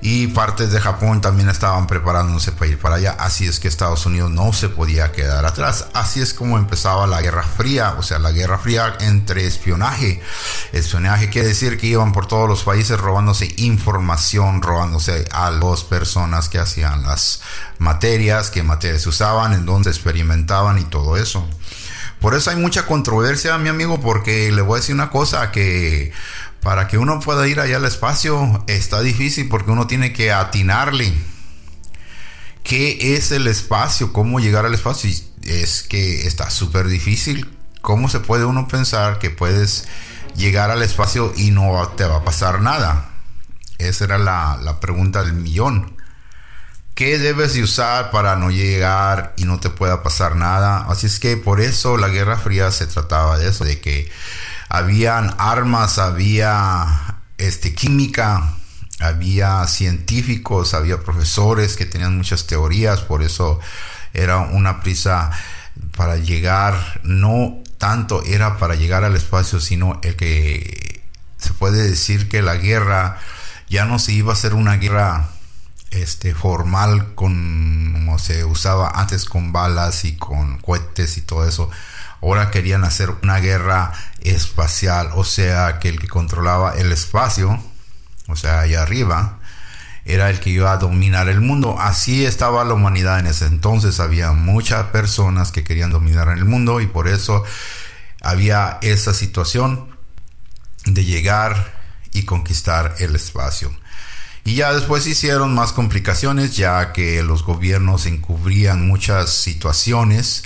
[0.00, 3.16] y partes de Japón también estaban preparándose para ir para allá.
[3.18, 5.86] Así es que Estados Unidos no se podía quedar atrás.
[5.94, 10.22] Así es como empezaba la Guerra Fría, o sea, la Guerra Fría entre espionaje.
[10.72, 16.48] Espionaje quiere decir que iban por todos los países robándose información, robándose a las personas
[16.48, 17.40] que hacían las
[17.78, 21.46] materias, qué materias usaban, en dónde experimentaban y todo eso.
[22.20, 26.12] Por eso hay mucha controversia, mi amigo, porque le voy a decir una cosa que
[26.62, 31.14] para que uno pueda ir allá al espacio está difícil porque uno tiene que atinarle.
[32.64, 34.12] ¿Qué es el espacio?
[34.12, 35.08] ¿Cómo llegar al espacio?
[35.44, 37.56] Es que está súper difícil.
[37.82, 39.86] ¿Cómo se puede uno pensar que puedes
[40.34, 43.10] llegar al espacio y no te va a pasar nada?
[43.78, 45.95] Esa era la, la pregunta del millón.
[46.96, 50.86] ¿Qué debes de usar para no llegar y no te pueda pasar nada?
[50.88, 54.10] Así es que por eso la Guerra Fría se trataba de eso, de que
[54.70, 58.54] habían armas, había este, química,
[58.98, 63.60] había científicos, había profesores que tenían muchas teorías, por eso
[64.14, 65.30] era una prisa
[65.98, 71.02] para llegar, no tanto era para llegar al espacio, sino el que
[71.36, 73.18] se puede decir que la guerra
[73.68, 75.35] ya no se iba a ser una guerra
[75.90, 81.70] este formal con como se usaba antes con balas y con cohetes y todo eso
[82.22, 87.60] ahora querían hacer una guerra espacial, o sea, que el que controlaba el espacio,
[88.28, 89.38] o sea, allá arriba,
[90.04, 91.76] era el que iba a dominar el mundo.
[91.80, 93.98] Así estaba la humanidad en ese entonces.
[93.98, 97.44] Había muchas personas que querían dominar el mundo y por eso
[98.22, 99.88] había esa situación
[100.84, 101.74] de llegar
[102.12, 103.72] y conquistar el espacio.
[104.46, 110.44] Y ya después hicieron más complicaciones ya que los gobiernos encubrían muchas situaciones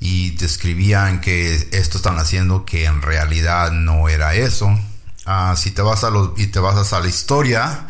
[0.00, 4.78] y describían que esto están haciendo que en realidad no era eso.
[5.24, 7.86] Ah, si te vas a los y te vas a la historia,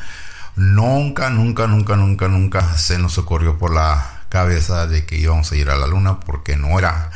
[0.55, 5.57] nunca, nunca, nunca, nunca, nunca se nos ocurrió por la cabeza de que íbamos a
[5.57, 7.11] ir a la luna porque no era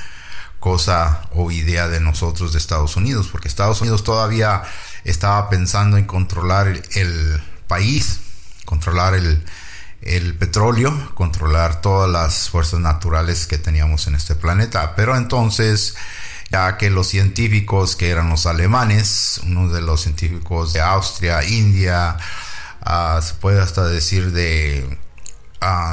[0.58, 4.64] cosa o idea de nosotros de Estados Unidos, porque Estados Unidos todavía
[5.04, 8.21] estaba pensando en controlar el país,
[8.64, 9.44] controlar el,
[10.02, 14.94] el petróleo, controlar todas las fuerzas naturales que teníamos en este planeta.
[14.96, 15.96] Pero entonces,
[16.50, 22.16] ya que los científicos que eran los alemanes, uno de los científicos de Austria, India,
[22.80, 24.98] ah, se puede hasta decir de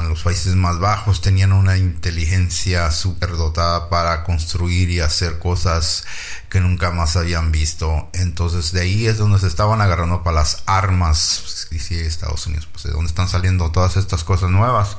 [0.08, 6.04] los países más bajos tenían una inteligencia súper dotada para construir y hacer cosas
[6.48, 8.08] que nunca más habían visto.
[8.12, 12.84] Entonces de ahí es donde se estaban agarrando para las armas, dice Estados Unidos, pues
[12.84, 14.96] de donde están saliendo todas estas cosas nuevas.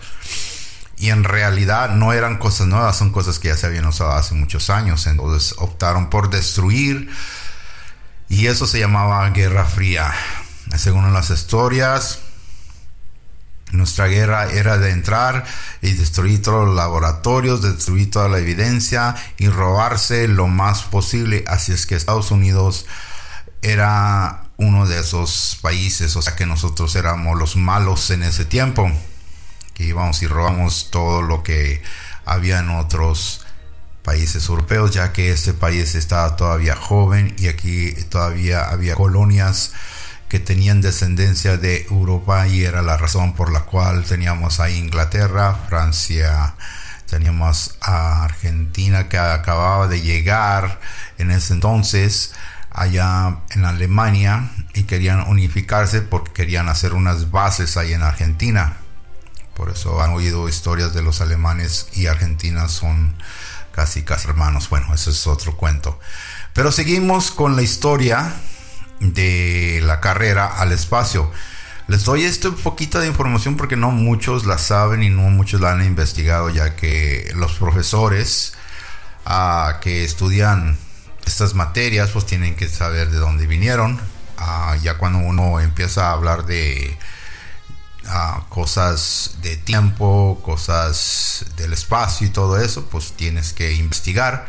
[0.97, 4.35] Y en realidad no eran cosas nuevas, son cosas que ya se habían usado hace
[4.35, 5.07] muchos años.
[5.07, 7.09] Entonces optaron por destruir
[8.29, 10.13] y eso se llamaba Guerra Fría.
[10.77, 12.19] Según las historias,
[13.71, 15.45] nuestra guerra era de entrar
[15.81, 21.43] y destruir todos los laboratorios, destruir toda la evidencia y robarse lo más posible.
[21.47, 22.85] Así es que Estados Unidos
[23.61, 28.91] era uno de esos países, o sea que nosotros éramos los malos en ese tiempo,
[29.73, 31.81] que íbamos y robamos todo lo que
[32.25, 33.45] había en otros
[34.03, 39.73] países europeos, ya que este país estaba todavía joven y aquí todavía había colonias
[40.31, 45.59] que tenían descendencia de Europa y era la razón por la cual teníamos a Inglaterra,
[45.67, 46.55] Francia,
[47.05, 50.79] teníamos a Argentina que acababa de llegar
[51.17, 52.31] en ese entonces
[52.69, 58.77] allá en Alemania y querían unificarse porque querían hacer unas bases ahí en Argentina.
[59.53, 63.17] Por eso han oído historias de los alemanes y Argentina son
[63.73, 64.69] casi casi hermanos.
[64.69, 65.99] Bueno, eso es otro cuento.
[66.53, 68.33] Pero seguimos con la historia
[69.01, 71.31] de la carrera al espacio.
[71.87, 75.59] Les doy esto un poquito de información porque no muchos la saben y no muchos
[75.59, 78.53] la han investigado, ya que los profesores
[79.25, 80.77] ah, que estudian
[81.25, 83.99] estas materias pues tienen que saber de dónde vinieron.
[84.37, 86.97] Ah, ya cuando uno empieza a hablar de
[88.07, 94.47] ah, cosas de tiempo, cosas del espacio y todo eso, pues tienes que investigar.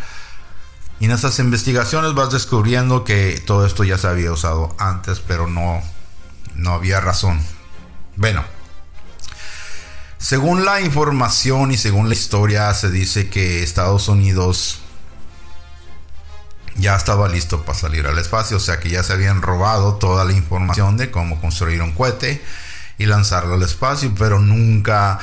[1.03, 5.49] Y en esas investigaciones vas descubriendo que todo esto ya se había usado antes, pero
[5.49, 5.83] no
[6.55, 7.41] no había razón.
[8.15, 8.45] Bueno,
[10.19, 14.79] según la información y según la historia, se dice que Estados Unidos
[16.77, 20.25] ya estaba listo para salir al espacio, o sea que ya se habían robado toda
[20.25, 22.45] la información de cómo construir un cohete
[22.99, 25.19] y lanzarlo al espacio, pero nunca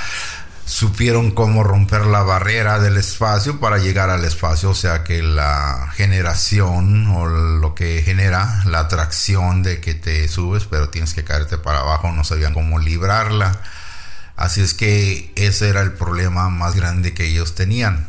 [0.70, 5.92] supieron cómo romper la barrera del espacio para llegar al espacio, o sea que la
[5.96, 11.58] generación o lo que genera la atracción de que te subes pero tienes que caerte
[11.58, 13.60] para abajo, no sabían cómo librarla.
[14.36, 18.08] Así es que ese era el problema más grande que ellos tenían.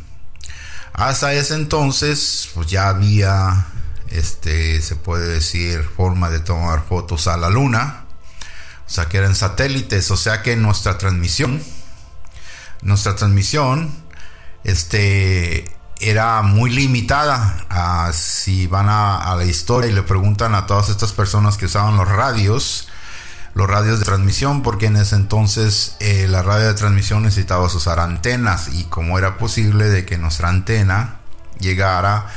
[0.93, 3.65] Hasta ese entonces, pues ya había,
[4.11, 8.05] este, se puede decir, forma de tomar fotos a la luna.
[8.85, 11.59] O sea que eran satélites, o sea que nuestra transmisión
[12.81, 13.91] nuestra transmisión
[14.63, 15.65] este,
[15.99, 18.11] era muy limitada.
[18.13, 22.07] Si van a, la historia y le preguntan a todas estas personas que usaban los
[22.07, 22.89] radios,
[23.53, 27.99] los radios de transmisión, porque en ese entonces eh, la radio de transmisión necesitaba usar
[27.99, 31.17] antenas y como era posible de que nuestra antena
[31.59, 32.27] llegara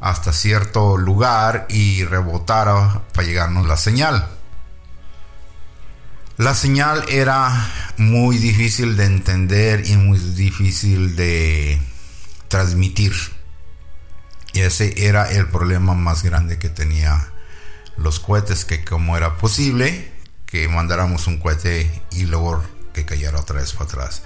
[0.00, 4.28] hasta cierto lugar y rebotara para llegarnos la señal.
[6.36, 11.80] La señal era muy difícil de entender y muy difícil de
[12.48, 13.12] transmitir.
[14.52, 17.28] Y ese era el problema más grande que tenía
[17.96, 20.12] los cohetes, que como era posible
[20.46, 24.22] que mandáramos un cohete y luego que cayera otra vez para atrás.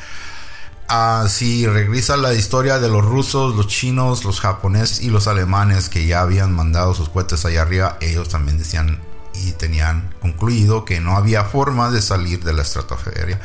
[0.88, 5.90] Ah, si regresa la historia de los rusos, los chinos, los japoneses y los alemanes
[5.90, 8.98] que ya habían mandado sus cohetes allá arriba, ellos también decían
[9.44, 13.40] y tenían concluido que no había forma de salir de la estratosfera.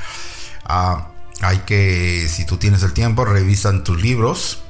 [0.66, 1.10] Ah,
[1.42, 4.64] hay que, si tú tienes el tiempo, revisan tus libros,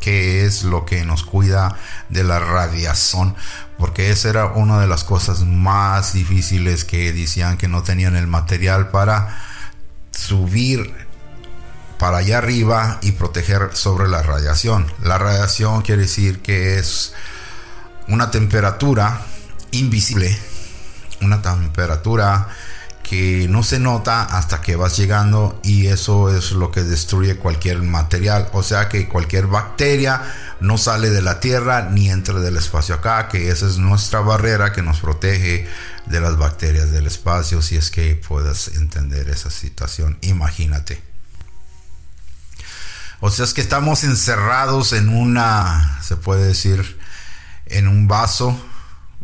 [0.00, 1.76] que es lo que nos cuida
[2.08, 3.36] de la radiación,
[3.78, 8.26] porque esa era una de las cosas más difíciles que decían que no tenían el
[8.26, 9.38] material para
[10.10, 11.08] subir
[11.98, 14.90] para allá arriba y proteger sobre la radiación.
[15.02, 17.12] La radiación quiere decir que es
[18.08, 19.20] una temperatura
[19.70, 20.36] invisible
[21.20, 22.48] una temperatura
[23.10, 27.82] que no se nota hasta que vas llegando y eso es lo que destruye cualquier
[27.82, 28.48] material.
[28.52, 30.22] O sea que cualquier bacteria
[30.60, 34.72] no sale de la tierra ni entra del espacio acá, que esa es nuestra barrera
[34.72, 35.66] que nos protege
[36.06, 37.62] de las bacterias del espacio.
[37.62, 41.02] Si es que puedas entender esa situación, imagínate.
[43.18, 46.96] O sea es que estamos encerrados en una, se puede decir,
[47.66, 48.56] en un vaso,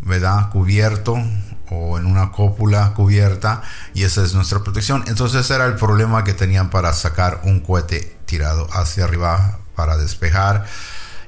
[0.01, 0.51] ¿verdad?
[0.51, 1.23] Cubierto
[1.71, 3.63] o en una cópula cubierta
[3.95, 5.05] y esa es nuestra protección.
[5.07, 10.67] Entonces era el problema que tenían para sacar un cohete tirado hacia arriba para despejar.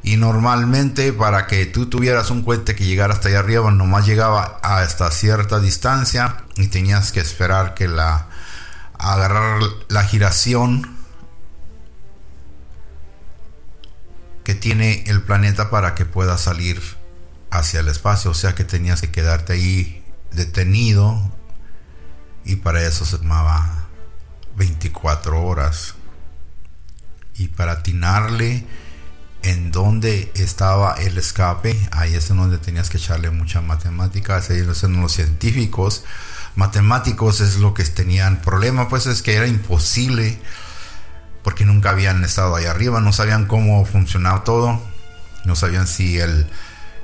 [0.03, 4.59] Y normalmente para que tú tuvieras un cohete que llegara hasta allá arriba, nomás llegaba
[4.62, 8.29] hasta cierta distancia y tenías que esperar que la
[8.99, 10.97] agarrar la giración
[14.45, 16.81] que tiene el planeta para que pueda salir
[17.51, 18.31] hacia el espacio.
[18.31, 19.98] O sea que tenías que quedarte ahí
[20.33, 21.33] detenido
[22.45, 23.89] y para eso se tomaba
[24.57, 25.95] 24 horas.
[27.35, 28.64] Y para atinarle
[29.43, 35.01] en donde estaba el escape, ahí es donde tenías que echarle mucha matemática, ahí son
[35.01, 36.05] los científicos.
[36.57, 40.41] Matemáticos es lo que tenían problema, pues es que era imposible
[41.45, 44.83] porque nunca habían estado ahí arriba, no sabían cómo funcionaba todo,
[45.45, 46.47] no sabían si el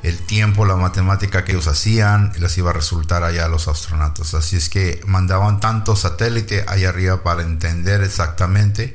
[0.04, 4.34] el tiempo, la matemática que ellos hacían, les iba a resultar allá a los astronautas.
[4.34, 8.94] Así es que mandaban tanto satélite allá arriba para entender exactamente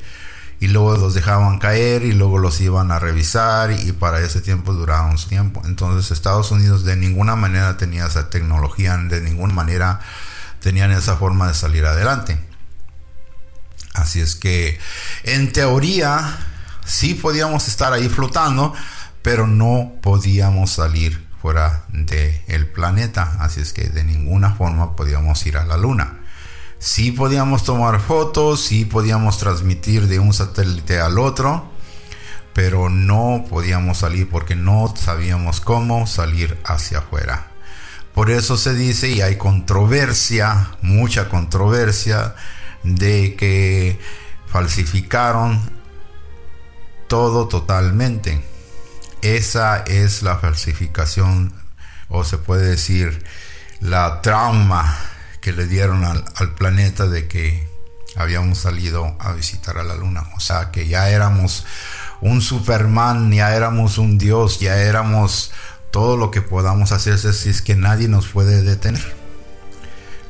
[0.60, 4.74] y luego los dejaban caer y luego los iban a revisar y para ese tiempo
[4.74, 5.64] duraba un tiempo.
[5.66, 10.02] Entonces Estados Unidos de ninguna manera tenía esa tecnología, de ninguna manera
[10.62, 12.40] tenían esa forma de salir adelante.
[13.96, 14.80] Así es que
[15.24, 16.38] en teoría
[16.86, 18.76] sí podíamos estar ahí flotando,
[19.22, 25.58] pero no podíamos salir fuera del planeta, así es que de ninguna forma podíamos ir
[25.58, 26.20] a la luna.
[26.80, 31.70] Sí podíamos tomar fotos, sí podíamos transmitir de un satélite al otro,
[32.54, 37.48] pero no podíamos salir porque no sabíamos cómo salir hacia afuera.
[38.14, 42.36] Por eso se dice y hay controversia, mucha controversia,
[42.84, 44.00] de que
[44.48, 45.60] falsificaron
[47.08, 48.49] todo totalmente.
[49.22, 51.54] Esa es la falsificación,
[52.08, 53.26] o se puede decir,
[53.80, 54.98] la trauma
[55.42, 57.68] que le dieron al, al planeta de que
[58.16, 60.24] habíamos salido a visitar a la luna.
[60.36, 61.66] O sea, que ya éramos
[62.22, 65.52] un Superman, ya éramos un Dios, ya éramos
[65.92, 69.20] todo lo que podamos hacer si es que nadie nos puede detener.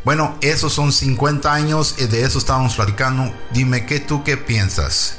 [0.06, 3.34] Bueno, esos son 50 años y de eso estábamos platicando.
[3.52, 5.18] Dime qué tú qué piensas.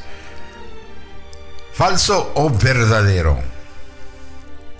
[1.74, 3.38] ¿Falso o verdadero?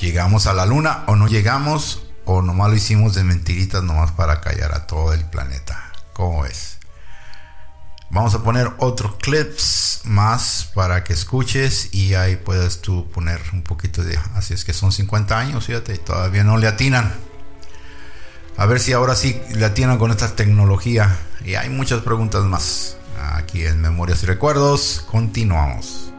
[0.00, 2.02] ¿Llegamos a la luna o no llegamos?
[2.24, 5.92] ¿O nomás lo hicimos de mentiritas nomás para callar a todo el planeta?
[6.14, 6.78] ¿Cómo es?
[8.08, 13.62] Vamos a poner otros clips más para que escuches y ahí puedes tú poner un
[13.62, 14.18] poquito de...
[14.34, 17.12] Así es que son 50 años, fíjate, todavía no le atinan.
[18.56, 21.18] A ver si ahora sí le atinan con esta tecnología.
[21.44, 22.96] Y hay muchas preguntas más.
[23.34, 26.09] Aquí en Memorias y Recuerdos, continuamos.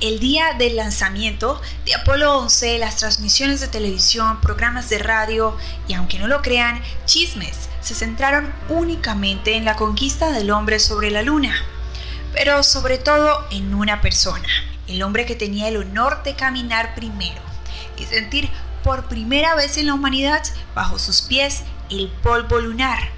[0.00, 5.56] El día del lanzamiento de Apolo 11, las transmisiones de televisión, programas de radio
[5.88, 11.10] y aunque no lo crean, chismes se centraron únicamente en la conquista del hombre sobre
[11.10, 11.52] la luna,
[12.32, 14.48] pero sobre todo en una persona,
[14.86, 17.42] el hombre que tenía el honor de caminar primero
[17.96, 18.48] y sentir
[18.84, 20.44] por primera vez en la humanidad
[20.76, 23.10] bajo sus pies el polvo lunar.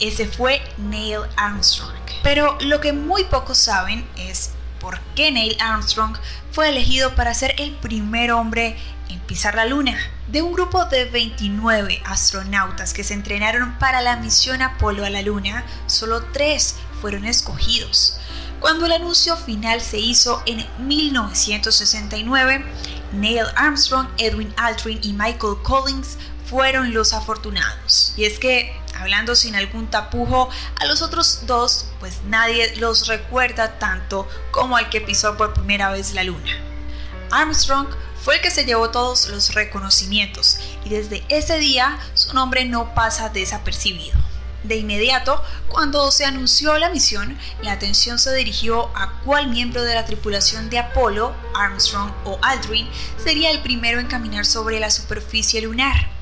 [0.00, 1.92] Ese fue Neil Armstrong.
[2.22, 6.16] Pero lo que muy pocos saben es por qué Neil Armstrong
[6.52, 8.76] fue elegido para ser el primer hombre
[9.08, 9.96] en pisar la Luna.
[10.28, 15.22] De un grupo de 29 astronautas que se entrenaron para la misión Apolo a la
[15.22, 18.18] Luna, solo tres fueron escogidos.
[18.60, 22.64] Cuando el anuncio final se hizo en 1969,
[23.12, 26.16] Neil Armstrong, Edwin Aldrin y Michael Collins
[26.46, 28.14] fueron los afortunados.
[28.16, 30.48] Y es que hablando sin algún tapujo,
[30.80, 35.90] a los otros dos pues nadie los recuerda tanto como al que pisó por primera
[35.90, 36.52] vez la luna.
[37.30, 37.88] Armstrong
[38.22, 42.94] fue el que se llevó todos los reconocimientos y desde ese día su nombre no
[42.94, 44.18] pasa desapercibido.
[44.64, 49.94] De inmediato, cuando se anunció la misión, la atención se dirigió a cuál miembro de
[49.94, 52.88] la tripulación de Apolo, Armstrong o Aldrin,
[53.22, 56.15] sería el primero en caminar sobre la superficie lunar.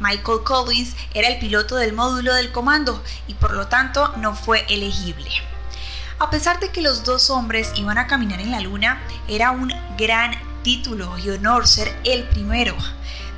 [0.00, 4.64] Michael Collins era el piloto del módulo del comando y por lo tanto no fue
[4.68, 5.30] elegible.
[6.18, 9.72] A pesar de que los dos hombres iban a caminar en la luna, era un
[9.98, 12.76] gran título y honor ser el primero.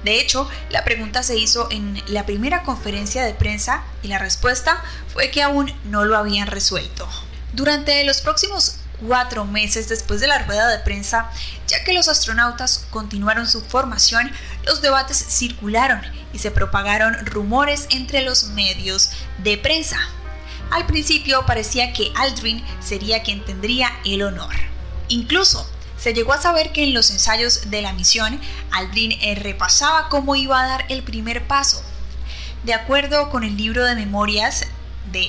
[0.04, 4.82] De hecho, la pregunta se hizo en la primera conferencia de prensa y la respuesta
[5.12, 7.09] fue que aún no lo habían resuelto.
[7.52, 11.30] Durante los próximos cuatro meses después de la rueda de prensa,
[11.66, 14.30] ya que los astronautas continuaron su formación,
[14.64, 16.01] los debates circularon
[16.32, 19.99] y se propagaron rumores entre los medios de prensa.
[20.70, 24.55] Al principio parecía que Aldrin sería quien tendría el honor.
[25.09, 28.40] Incluso se llegó a saber que en los ensayos de la misión,
[28.72, 31.82] Aldrin eh, repasaba cómo iba a dar el primer paso.
[32.64, 34.66] De acuerdo con el libro de memorias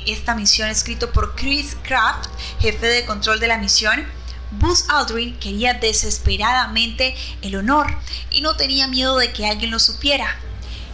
[0.05, 2.29] esta misión escrito por Chris Kraft,
[2.59, 4.05] jefe de control de la misión,
[4.51, 7.87] Buzz Aldrin quería desesperadamente el honor
[8.29, 10.37] y no tenía miedo de que alguien lo supiera.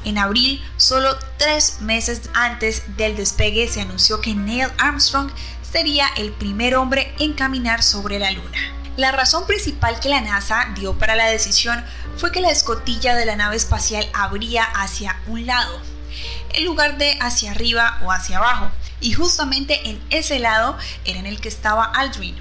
[0.05, 5.31] En abril, solo tres meses antes del despegue, se anunció que Neil Armstrong
[5.61, 8.59] sería el primer hombre en caminar sobre la Luna.
[8.97, 11.83] La razón principal que la NASA dio para la decisión
[12.17, 15.81] fue que la escotilla de la nave espacial abría hacia un lado,
[16.53, 21.25] en lugar de hacia arriba o hacia abajo, y justamente en ese lado era en
[21.25, 22.35] el que estaba Aldrin.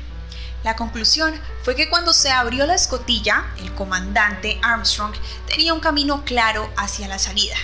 [0.65, 1.35] La conclusión
[1.65, 5.13] fue que cuando se abrió la escotilla, el comandante Armstrong
[5.49, 7.57] tenía un camino claro hacia la salida,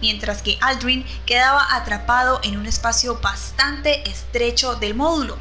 [0.00, 5.38] mientras que Aldrin quedaba atrapado en un espacio bastante estrecho del módulo.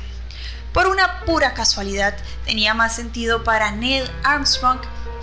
[0.73, 4.79] Por una pura casualidad, tenía más sentido para Neil Armstrong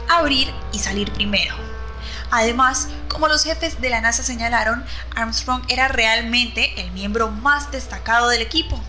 [0.09, 1.55] abrir y salir primero.
[2.31, 8.29] Además, como los jefes de la NASA señalaron, Armstrong era realmente el miembro más destacado
[8.29, 8.81] del equipo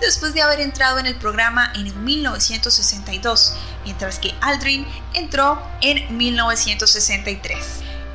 [0.00, 7.58] después de haber entrado en el programa en 1962, mientras que Aldrin entró en 1963.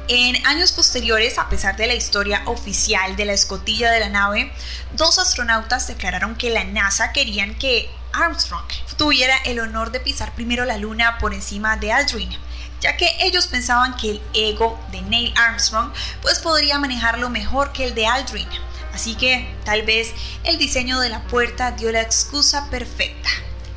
[0.10, 4.52] En años posteriores, a pesar de la historia oficial de la escotilla de la nave,
[4.94, 8.66] dos astronautas declararon que la NASA querían que Armstrong
[8.98, 12.38] tuviera el honor de pisar primero la luna por encima de Aldrin,
[12.84, 17.86] ya que ellos pensaban que el ego de Neil Armstrong pues podría manejarlo mejor que
[17.86, 18.50] el de Aldrin
[18.94, 20.14] Así que tal vez
[20.44, 23.30] el diseño de la puerta dio la excusa perfecta,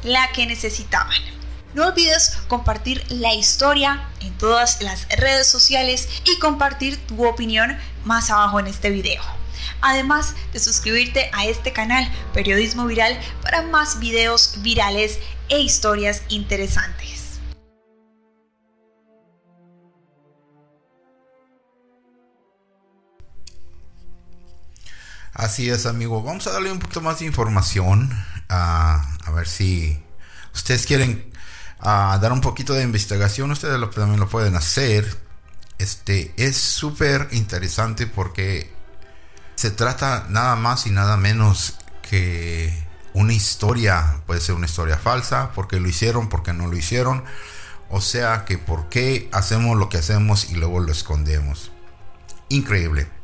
[0.03, 1.17] la que necesitaban.
[1.73, 8.31] No olvides compartir la historia en todas las redes sociales y compartir tu opinión más
[8.31, 9.23] abajo en este video.
[9.81, 17.16] Además de suscribirte a este canal Periodismo Viral para más videos virales e historias interesantes.
[25.37, 26.22] Así es, amigo.
[26.22, 28.11] Vamos a darle un poquito más de información.
[28.49, 30.03] a ver si
[30.55, 31.30] ustedes quieren
[31.78, 33.51] dar un poquito de investigación.
[33.51, 35.05] Ustedes también lo pueden hacer.
[35.78, 38.72] Este es súper interesante porque
[39.57, 42.72] se trata nada más y nada menos que
[43.12, 44.22] una historia.
[44.26, 47.24] Puede ser una historia falsa, porque lo hicieron, porque no lo hicieron.
[47.91, 51.72] O sea que por qué hacemos lo que hacemos y luego lo escondemos.
[52.49, 53.16] Increíble.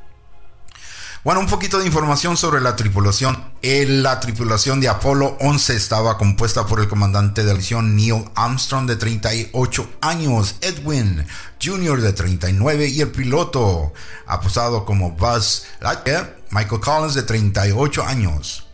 [1.25, 3.53] Bueno, un poquito de información sobre la tripulación.
[3.63, 8.89] La tripulación de Apolo 11 estaba compuesta por el comandante de la misión Neil Armstrong
[8.89, 11.25] de 38 años, Edwin
[11.63, 12.01] Jr.
[12.01, 13.93] de 39 y el piloto
[14.27, 18.67] apostado como Buzz Lightyear, Michael Collins de 38 años.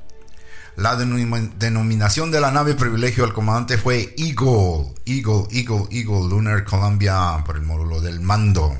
[0.75, 7.43] La denominación de la nave privilegio del comandante fue Eagle, Eagle, Eagle, Eagle, Lunar Columbia
[7.45, 8.75] por el módulo del mando.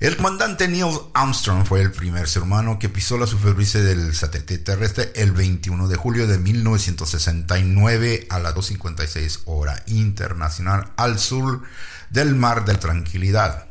[0.00, 4.58] El comandante Neil Armstrong fue el primer ser humano que pisó la superficie del satélite
[4.58, 11.62] terrestre el 21 de julio de 1969 a las 2.56 hora internacional al sur
[12.10, 13.66] del Mar de Tranquilidad.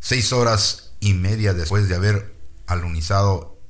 [0.00, 2.34] Seis horas y media después de haber
[2.66, 3.60] alunizado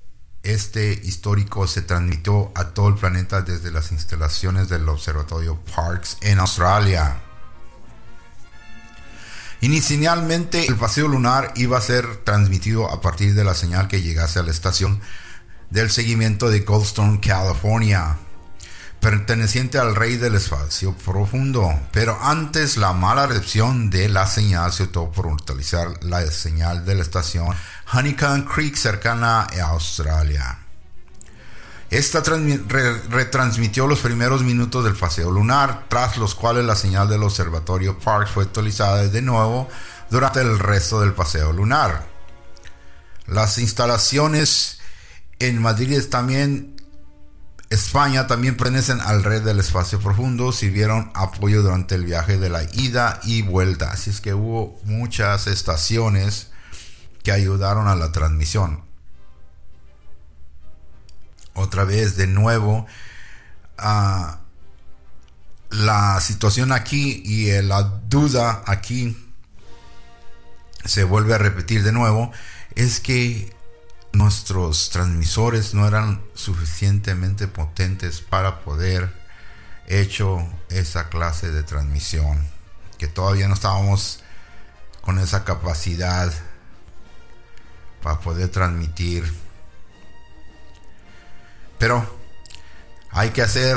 [0.44, 6.38] este histórico se transmitió a todo el planeta desde las instalaciones del Observatorio Parks en
[6.38, 7.31] Australia.
[9.62, 14.40] Inicialmente el paseo lunar iba a ser transmitido a partir de la señal que llegase
[14.40, 15.00] a la estación
[15.70, 18.16] del seguimiento de Goldstone, California,
[18.98, 21.72] perteneciente al rey del espacio profundo.
[21.92, 26.96] Pero antes la mala recepción de la señal se optó por utilizar la señal de
[26.96, 27.46] la estación
[27.92, 30.58] Honeycomb Creek cercana a Australia.
[31.92, 37.98] Esta retransmitió los primeros minutos del paseo lunar, tras los cuales la señal del observatorio
[37.98, 39.68] Park fue actualizada de nuevo
[40.08, 42.06] durante el resto del paseo lunar.
[43.26, 44.78] Las instalaciones
[45.38, 46.76] en Madrid también,
[47.68, 52.62] España, también pertenecen al red del espacio profundo, sirvieron apoyo durante el viaje de la
[52.72, 53.90] ida y vuelta.
[53.90, 56.52] Así es que hubo muchas estaciones
[57.22, 58.90] que ayudaron a la transmisión
[61.54, 62.86] otra vez de nuevo
[63.78, 64.40] a
[65.70, 69.16] la situación aquí y la duda aquí
[70.84, 72.32] se vuelve a repetir de nuevo
[72.74, 73.54] es que
[74.12, 79.12] nuestros transmisores no eran suficientemente potentes para poder
[79.86, 82.46] hecho esa clase de transmisión
[82.98, 84.22] que todavía no estábamos
[85.00, 86.32] con esa capacidad
[88.02, 89.32] para poder transmitir
[91.82, 92.06] pero
[93.10, 93.76] hay que hacer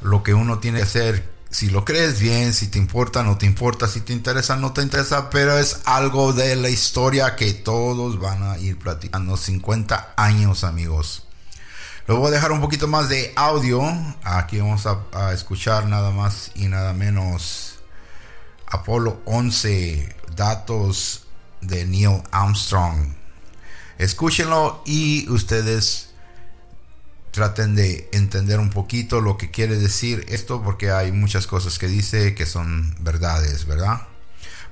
[0.00, 1.32] lo que uno tiene que hacer.
[1.48, 4.82] Si lo crees bien, si te importa, no te importa, si te interesa, no te
[4.82, 10.64] interesa, pero es algo de la historia que todos van a ir platicando 50 años,
[10.64, 11.28] amigos.
[12.08, 13.80] Luego voy a dejar un poquito más de audio.
[14.24, 17.78] Aquí vamos a, a escuchar nada más y nada menos
[18.66, 21.28] Apolo 11, datos
[21.60, 23.14] de Neil Armstrong.
[23.98, 26.09] Escúchenlo y ustedes
[27.30, 31.86] traten de entender un poquito lo que quiere decir esto porque hay muchas cosas que
[31.86, 34.02] dice que son verdades, ¿verdad?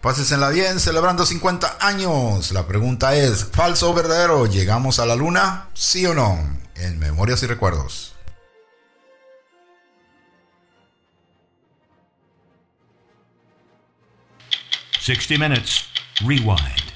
[0.01, 2.53] Pásensela bien, celebrando 50 años.
[2.53, 4.47] La pregunta es, ¿falso o verdadero?
[4.47, 5.69] ¿Llegamos a la luna?
[5.75, 6.39] ¿Sí o no?
[6.77, 8.15] En Memorias y Recuerdos.
[15.01, 15.85] 60 Minutes.
[16.21, 16.88] Rewind.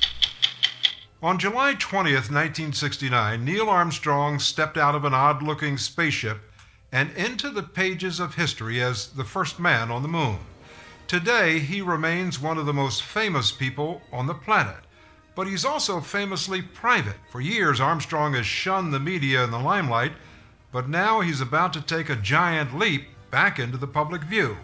[1.23, 6.41] On July 20th, 1969, Neil Armstrong stepped out of an odd looking spaceship
[6.91, 10.39] and into the pages of history as the first man on the moon.
[11.07, 14.79] Today, he remains one of the most famous people on the planet.
[15.37, 17.15] But he's also famously private.
[17.31, 20.15] For years, Armstrong has shunned the media and the limelight,
[20.73, 24.57] but now he's about to take a giant leap back into the public view.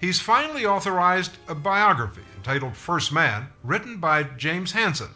[0.00, 5.08] He's finally authorized a biography entitled First Man, written by James Hansen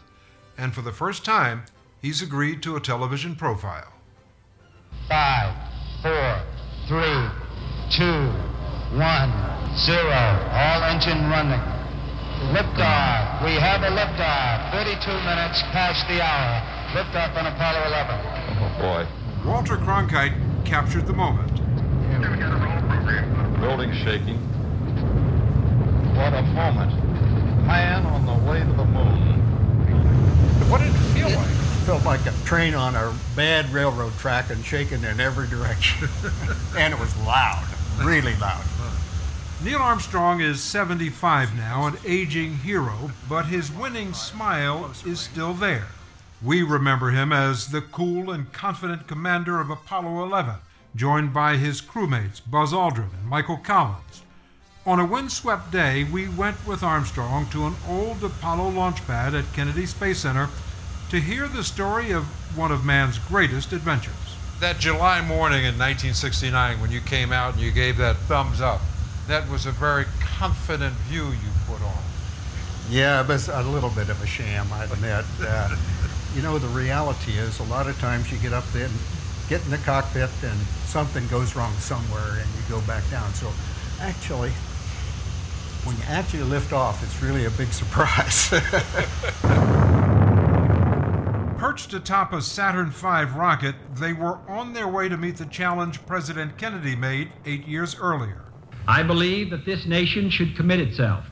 [0.57, 1.65] and for the first time,
[2.01, 3.93] he's agreed to a television profile.
[5.07, 5.55] Five,
[6.01, 6.41] four,
[6.87, 7.27] three,
[7.89, 8.29] two,
[8.97, 9.31] one,
[9.77, 10.23] zero.
[10.53, 11.61] All engine running.
[12.51, 13.43] Liftoff.
[13.43, 14.71] We have a liftoff.
[14.71, 16.61] 32 minutes past the hour.
[16.93, 18.19] Liftoff on Apollo 11.
[18.59, 19.49] Oh, boy.
[19.49, 21.49] Walter Cronkite captured the moment.
[23.59, 24.37] Building shaking.
[26.15, 26.91] What a moment.
[27.65, 29.42] Man on the way to the moon.
[30.73, 31.47] What did it feel like?
[31.47, 36.09] It Felt like a train on a bad railroad track and shaking in every direction.
[36.75, 37.63] and it was loud,
[37.99, 38.63] really loud.
[39.63, 45.89] Neil Armstrong is 75 now, an aging hero, but his winning smile is still there.
[46.41, 50.55] We remember him as the cool and confident commander of Apollo 11,
[50.95, 54.23] joined by his crewmates Buzz Aldrin and Michael Collins.
[54.87, 59.53] On a windswept day, we went with Armstrong to an old Apollo launch pad at
[59.53, 60.49] Kennedy Space Center
[61.13, 62.23] to hear the story of
[62.57, 64.15] one of man's greatest adventures.
[64.59, 68.81] That July morning in 1969, when you came out and you gave that thumbs up,
[69.27, 72.01] that was a very confident view you put on.
[72.89, 75.23] Yeah, it was a little bit of a sham, I admit.
[75.39, 75.75] Uh,
[76.33, 78.93] you know, the reality is a lot of times you get up there and
[79.47, 83.31] get in the cockpit and something goes wrong somewhere and you go back down.
[83.35, 83.51] So
[84.01, 84.49] actually,
[85.83, 88.51] when you actually lift off, it's really a big surprise.
[91.63, 96.05] Perched atop a Saturn V rocket, they were on their way to meet the challenge
[96.05, 98.41] President Kennedy made eight years earlier.
[98.85, 101.23] I believe that this nation should commit itself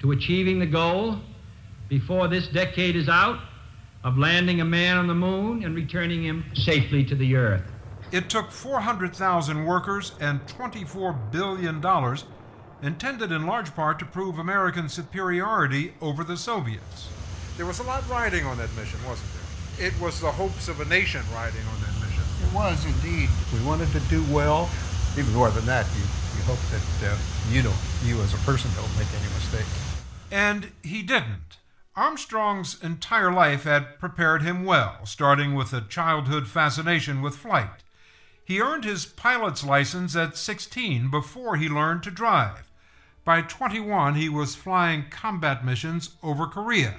[0.00, 1.20] to achieving the goal
[1.88, 3.38] before this decade is out
[4.02, 7.70] of landing a man on the moon and returning him safely to the earth.
[8.10, 11.80] It took 400,000 workers and $24 billion,
[12.82, 17.08] intended in large part to prove American superiority over the Soviets.
[17.56, 19.39] There was a lot riding on that mission, wasn't there?
[19.80, 22.22] It was the hopes of a nation riding on that mission.
[22.44, 23.30] It was indeed.
[23.50, 24.68] We wanted to do well.
[25.16, 27.16] Even more than that, you, you hope that uh,
[27.48, 30.02] you don't, you as a person don't make any mistakes.
[30.30, 31.56] And he didn't.
[31.96, 37.82] Armstrong's entire life had prepared him well, starting with a childhood fascination with flight.
[38.44, 42.70] He earned his pilot's license at 16 before he learned to drive.
[43.24, 46.96] By 21, he was flying combat missions over Korea.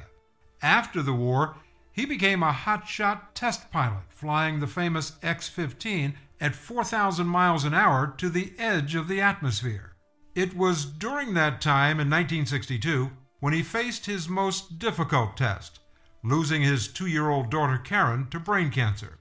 [0.64, 1.58] After the war,
[1.92, 7.74] he became a hotshot test pilot, flying the famous X 15 at 4,000 miles an
[7.74, 9.94] hour to the edge of the atmosphere.
[10.34, 15.80] It was during that time in 1962 when he faced his most difficult test,
[16.24, 19.20] losing his two year old daughter Karen to brain cancer.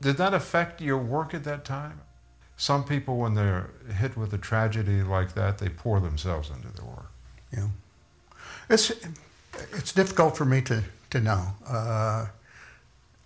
[0.00, 2.00] Did that affect your work at that time?
[2.56, 6.84] Some people, when they're hit with a tragedy like that, they pour themselves into their
[6.84, 7.10] work.
[7.52, 7.68] Yeah.
[8.70, 8.92] It's,
[9.72, 10.82] it's difficult for me to,
[11.12, 11.46] to know.
[11.66, 12.26] Uh,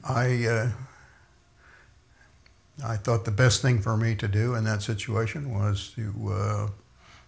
[0.05, 0.70] I, uh,
[2.84, 6.68] I thought the best thing for me to do in that situation was to uh,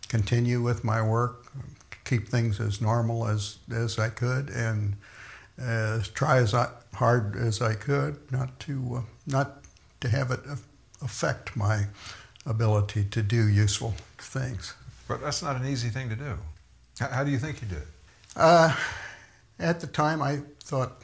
[0.08, 1.46] continue with my work,
[2.04, 4.96] keep things as normal as, as I could, and
[5.60, 9.62] uh, try as I, hard as I could not to uh, not
[10.00, 10.40] to have it
[11.02, 11.86] affect my
[12.46, 14.74] ability to do useful things.
[15.06, 16.38] But that's not an easy thing to do.
[16.98, 17.82] How, how do you think you did?
[19.58, 21.02] At the time, I thought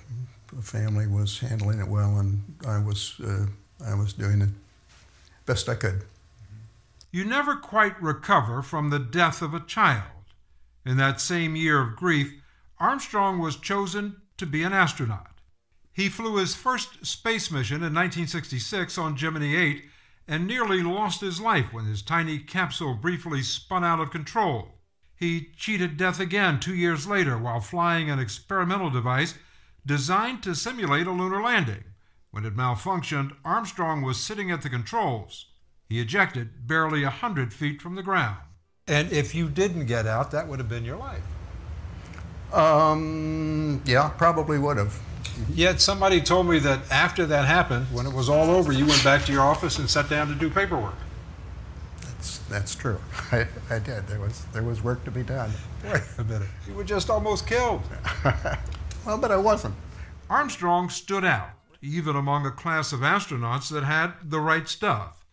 [0.53, 3.47] the family was handling it well, and I was uh,
[3.85, 4.51] I was doing the
[5.47, 6.05] best I could.
[7.11, 10.11] You never quite recover from the death of a child.
[10.85, 12.35] In that same year of grief,
[12.79, 15.31] Armstrong was chosen to be an astronaut.
[15.93, 19.85] He flew his first space mission in 1966 on Gemini 8
[20.27, 24.74] and nearly lost his life when his tiny capsule briefly spun out of control.
[25.25, 29.33] He cheated death again two years later while flying an experimental device
[29.87, 31.85] designed to simulate a lunar landing.
[32.31, 35.47] When it malfunctioned, Armstrong was sitting at the controls.
[35.89, 38.37] He ejected barely a hundred feet from the ground.
[38.87, 41.25] And if you didn't get out, that would have been your life.
[42.53, 45.01] Um, yeah, probably would have.
[45.55, 49.03] Yet somebody told me that after that happened, when it was all over, you went
[49.03, 50.97] back to your office and sat down to do paperwork.
[52.49, 53.01] That's true.
[53.33, 54.07] I, I did.
[54.07, 55.51] There was there was work to be done.
[55.85, 56.49] Wait a minute.
[56.67, 57.83] You were just almost killed.
[59.07, 59.75] well, but I wasn't.
[60.29, 61.51] Armstrong stood out,
[61.83, 65.25] even among a class of astronauts that had the right stuff.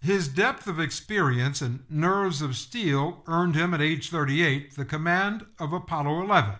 [0.00, 5.46] His depth of experience and nerves of steel earned him at age 38 the command
[5.58, 6.54] of Apollo 11.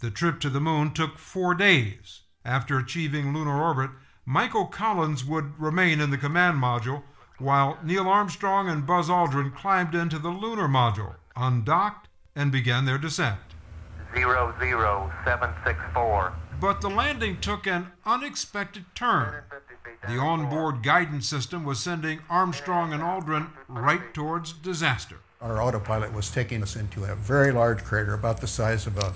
[0.00, 2.22] The trip to the moon took four days.
[2.44, 3.90] After achieving lunar orbit,
[4.26, 7.04] Michael Collins would remain in the command module,
[7.38, 12.98] while Neil Armstrong and Buzz Aldrin climbed into the lunar module, undocked, and began their
[12.98, 13.40] descent.
[14.14, 16.32] Zero zero seven six four.
[16.60, 19.42] But the landing took an unexpected turn.
[20.06, 25.16] The onboard guidance system was sending Armstrong and Aldrin right towards disaster.
[25.40, 29.14] Our autopilot was taking us into a very large crater, about the size of a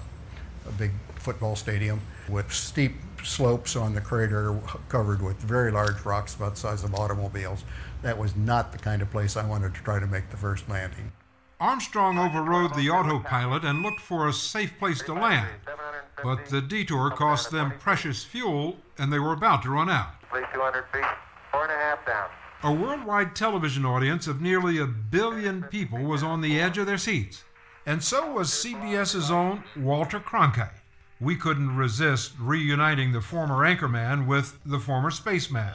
[0.69, 2.95] a big football stadium with steep
[3.25, 4.59] slopes on the crater
[4.89, 7.65] covered with very large rocks about the size of automobiles.
[8.03, 10.69] That was not the kind of place I wanted to try to make the first
[10.69, 11.13] landing.
[11.61, 15.49] Armstrong overrode the autopilot and looked for a safe place to land,
[16.23, 20.21] but the detour cost them precious fuel and they were about to run out.
[20.31, 21.05] Please 200 feet,
[21.51, 22.29] four and a half down.
[22.63, 26.99] A worldwide television audience of nearly a billion people was on the edge of their
[26.99, 27.43] seats,
[27.85, 30.81] and so was CBS's own Walter Cronkite.
[31.21, 35.73] We couldn't resist reuniting the former anchorman with the former spaceman.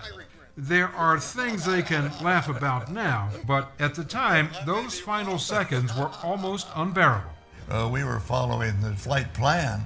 [0.55, 5.95] There are things they can laugh about now, but at the time, those final seconds
[5.97, 7.31] were almost unbearable.
[7.67, 9.81] Uh, we were following the flight plan,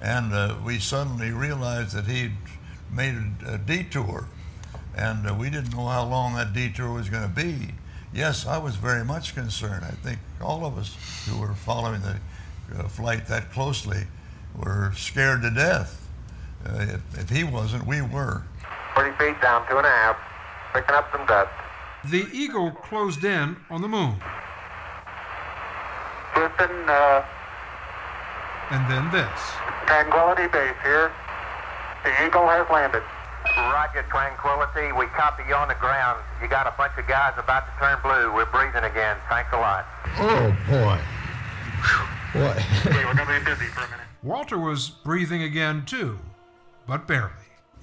[0.00, 2.36] and uh, we suddenly realized that he'd
[2.92, 4.28] made a, a detour,
[4.96, 7.74] and uh, we didn't know how long that detour was going to be.
[8.12, 9.84] Yes, I was very much concerned.
[9.84, 10.96] I think all of us
[11.28, 12.20] who were following the
[12.78, 14.04] uh, flight that closely
[14.54, 16.08] were scared to death.
[16.64, 18.44] Uh, if, if he wasn't, we were.
[18.94, 20.16] 40 feet down, two and a half,
[20.72, 21.50] picking up some dust.
[22.10, 24.16] The Eagle closed in on the moon,
[26.34, 27.24] Houston, uh,
[28.70, 29.40] and then this.
[29.86, 31.12] Tranquility Base here.
[32.04, 33.02] The Eagle has landed.
[33.56, 34.92] Roger, Tranquility.
[34.92, 36.20] We copy you on the ground.
[36.42, 38.34] You got a bunch of guys about to turn blue.
[38.34, 39.16] We're breathing again.
[39.28, 39.86] Thanks a lot.
[40.18, 41.00] Oh boy.
[42.34, 42.56] What?
[42.86, 44.06] okay, we're going to be busy for a minute.
[44.22, 46.18] Walter was breathing again, too,
[46.86, 47.30] but barely.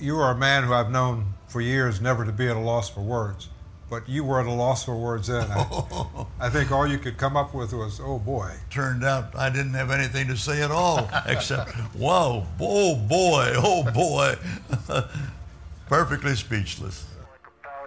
[0.01, 2.89] You are a man who I've known for years never to be at a loss
[2.89, 3.49] for words,
[3.87, 5.45] but you were at a loss for words then.
[5.51, 8.51] I, I think all you could come up with was, oh boy.
[8.71, 13.83] Turned out I didn't have anything to say at all except, wow, oh boy, oh
[13.93, 14.35] boy.
[15.87, 17.05] Perfectly speechless.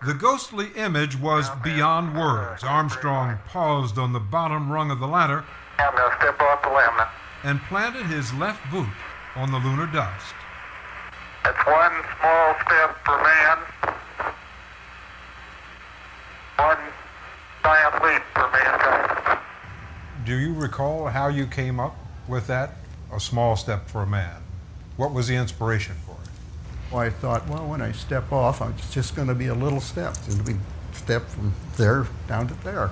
[0.06, 2.62] The ghostly image was beyond words.
[2.62, 5.44] Armstrong paused on the bottom rung of the ladder
[5.80, 7.10] I'm going to step off the limb now.
[7.42, 8.86] and planted his left boot
[9.34, 10.34] on the lunar dust.
[11.44, 13.58] That's one small step for man,
[16.56, 16.78] one
[17.62, 19.38] giant leap for mankind.
[20.24, 21.94] Do you recall how you came up
[22.26, 22.76] with that?
[23.12, 24.42] A small step for a man.
[24.96, 26.30] What was the inspiration for it?
[26.90, 29.80] Well, I thought, well, when I step off, it's just going to be a little
[29.80, 30.14] step.
[30.14, 30.58] It's going to be
[30.92, 32.90] step from there down to there.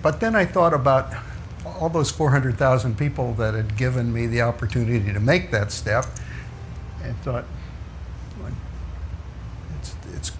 [0.00, 1.12] But then I thought about
[1.64, 6.06] all those 400,000 people that had given me the opportunity to make that step,
[7.02, 7.59] and thought, well,
[10.20, 10.32] it's,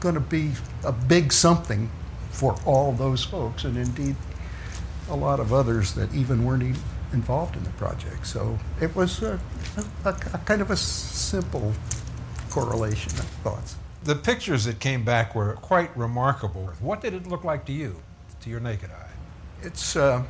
[0.00, 0.50] going to be
[0.84, 1.88] a big something
[2.30, 4.16] for all those folks, and indeed
[5.10, 6.80] a lot of others that even weren't even
[7.12, 8.26] involved in the project.
[8.26, 9.38] So it was a,
[10.04, 11.72] a, a kind of a simple
[12.50, 13.76] correlation of thoughts.
[14.02, 16.66] The pictures that came back were quite remarkable.
[16.80, 17.94] What did it look like to you,
[18.40, 19.10] to your naked eye?
[19.62, 20.24] It's, uh,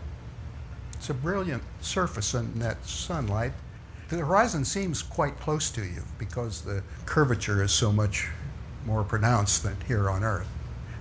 [0.93, 3.53] it's a brilliant surface in that sunlight.
[4.11, 8.28] The horizon seems quite close to you because the curvature is so much
[8.84, 10.48] more pronounced than here on Earth.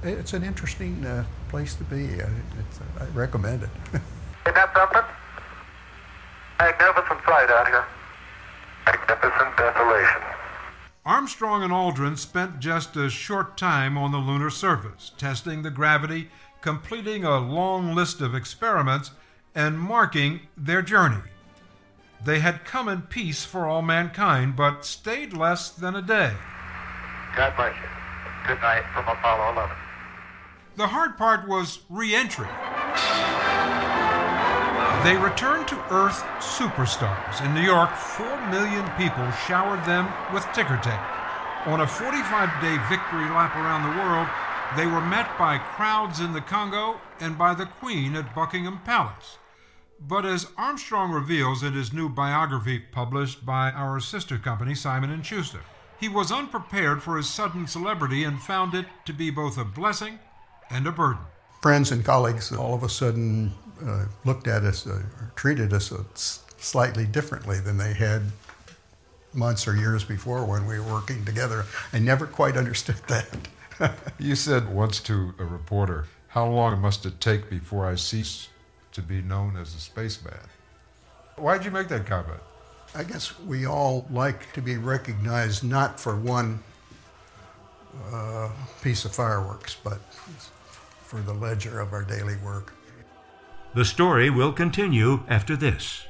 [0.04, 2.06] It's an interesting uh, place to be.
[2.06, 3.70] It's, I recommend it.
[3.94, 5.04] Isn't that something?
[6.60, 7.86] Magnificent sight out here.
[8.86, 10.22] Magnificent desolation.
[11.06, 16.30] Armstrong and Aldrin spent just a short time on the lunar surface, testing the gravity,
[16.62, 19.12] completing a long list of experiments,
[19.54, 21.22] and marking their journey.
[22.24, 26.34] They had come in peace for all mankind, but stayed less than a day.
[27.36, 27.88] God bless you.
[28.48, 29.76] Good night from Apollo 11.
[30.76, 32.48] The hard part was re entry.
[35.04, 37.44] They returned to Earth superstars.
[37.44, 41.68] In New York, 4 million people showered them with ticker tape.
[41.68, 44.28] On a 45 day victory lap around the world,
[44.76, 49.38] they were met by crowds in the Congo and by the Queen at Buckingham Palace.
[50.00, 55.24] But as Armstrong reveals in his new biography published by our sister company, Simon &
[55.24, 55.62] Schuster,
[56.02, 60.18] he was unprepared for his sudden celebrity and found it to be both a blessing
[60.72, 61.22] and a burden.
[61.62, 63.54] Friends and colleagues all of a sudden
[63.86, 68.24] uh, looked at us, uh, or treated us uh, slightly differently than they had
[69.32, 71.66] months or years before when we were working together.
[71.94, 73.28] I never quite understood that.
[74.20, 78.50] You said once to a reporter, How long must it take before I cease
[78.92, 80.38] to be known as a spaceman?
[81.36, 82.42] Why'd you make that comment?
[82.94, 86.62] I guess we all like to be recognized not for one
[88.12, 88.50] uh,
[88.82, 90.00] piece of fireworks, but
[91.02, 92.74] for the ledger of our daily work.
[93.74, 96.04] The story will continue after this.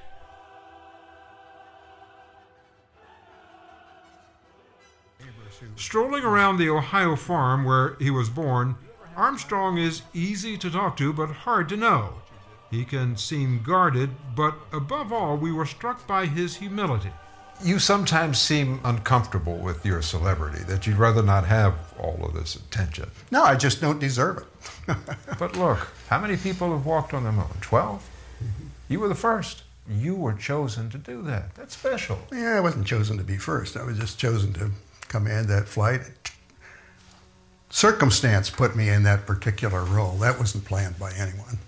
[5.75, 8.75] Strolling around the Ohio farm where he was born,
[9.15, 12.15] Armstrong is easy to talk to but hard to know.
[12.71, 17.11] He can seem guarded, but above all, we were struck by his humility.
[17.61, 22.55] You sometimes seem uncomfortable with your celebrity, that you'd rather not have all of this
[22.55, 23.11] attention.
[23.29, 24.45] No, I just don't deserve it.
[25.37, 27.45] But look, how many people have walked on the moon?
[27.59, 28.09] 12?
[28.87, 29.63] You were the first.
[29.89, 31.55] You were chosen to do that.
[31.55, 32.19] That's special.
[32.31, 33.75] Yeah, I wasn't chosen to be first.
[33.75, 34.71] I was just chosen to
[35.07, 36.01] command that flight.
[37.69, 40.13] Circumstance put me in that particular role.
[40.17, 41.59] That wasn't planned by anyone.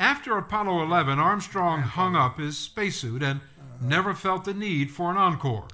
[0.00, 3.40] After Apollo 11, Armstrong hung up his spacesuit and
[3.82, 5.68] never felt the need for an encore.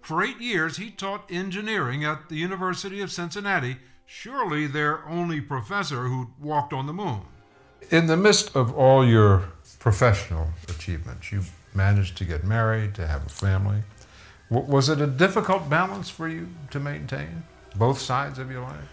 [0.00, 6.04] For eight years, he taught engineering at the University of Cincinnati, surely their only professor
[6.04, 7.22] who walked on the moon.
[7.90, 9.42] In the midst of all your
[9.80, 11.42] professional achievements, you
[11.74, 13.82] managed to get married, to have a family.
[14.50, 17.42] W- was it a difficult balance for you to maintain,
[17.74, 18.88] both sides of your life?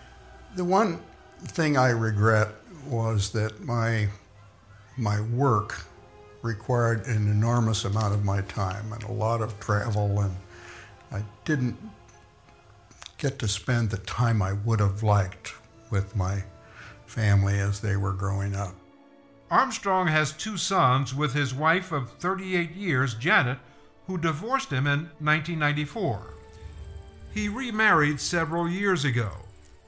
[0.55, 0.99] The one
[1.43, 2.49] thing I regret
[2.87, 4.07] was that my
[4.97, 5.85] my work
[6.41, 10.35] required an enormous amount of my time and a lot of travel and
[11.11, 11.77] I didn't
[13.17, 15.53] get to spend the time I would have liked
[15.91, 16.43] with my
[17.05, 18.73] family as they were growing up.
[19.51, 23.59] Armstrong has two sons with his wife of 38 years, Janet,
[24.07, 26.33] who divorced him in 1994.
[27.33, 29.29] He remarried several years ago.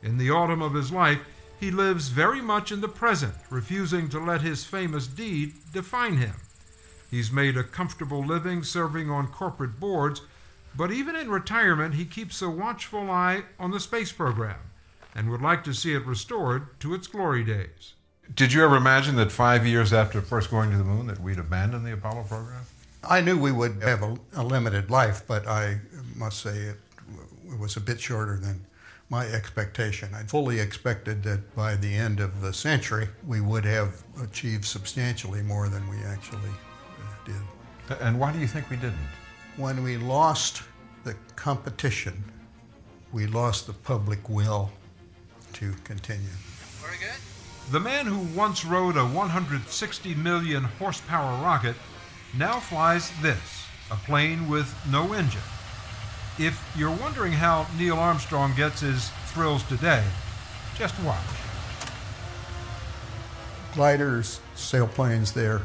[0.02, 1.20] In the autumn of his life,
[1.64, 6.36] he lives very much in the present, refusing to let his famous deed define him.
[7.10, 10.22] He's made a comfortable living serving on corporate boards,
[10.76, 14.60] but even in retirement, he keeps a watchful eye on the space program
[15.16, 17.94] and would like to see it restored to its glory days.
[18.36, 21.40] Did you ever imagine that five years after first going to the moon that we'd
[21.40, 22.64] abandon the Apollo program?
[23.06, 25.80] I knew we would have a, a limited life, but I
[26.16, 26.78] must say it,
[27.48, 28.66] it was a bit shorter than
[29.14, 30.10] my expectation.
[30.16, 35.44] I fully expected that by the end of the century, we would have achieved substantially
[35.44, 38.00] more than we actually uh, did.
[38.02, 39.08] And why do you think we didn't?
[39.56, 40.64] When we lost
[41.04, 42.24] the competition,
[43.12, 44.72] we lost the public will
[45.60, 46.36] to continue.
[46.82, 47.20] Very good.
[47.72, 51.76] The man who once rode a 160 million horsepower rocket
[52.36, 55.50] now flies this a plane with no engine.
[56.40, 60.04] If you're wondering how Neil Armstrong gets his thrills today,
[60.76, 61.20] just watch.
[63.76, 65.62] Gliders, sailplanes, they're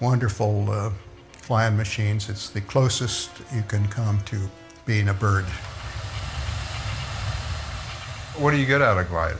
[0.00, 0.90] wonderful uh,
[1.32, 2.28] flying machines.
[2.28, 4.38] It's the closest you can come to
[4.84, 5.44] being a bird.
[8.36, 9.38] What do you get out of gliding?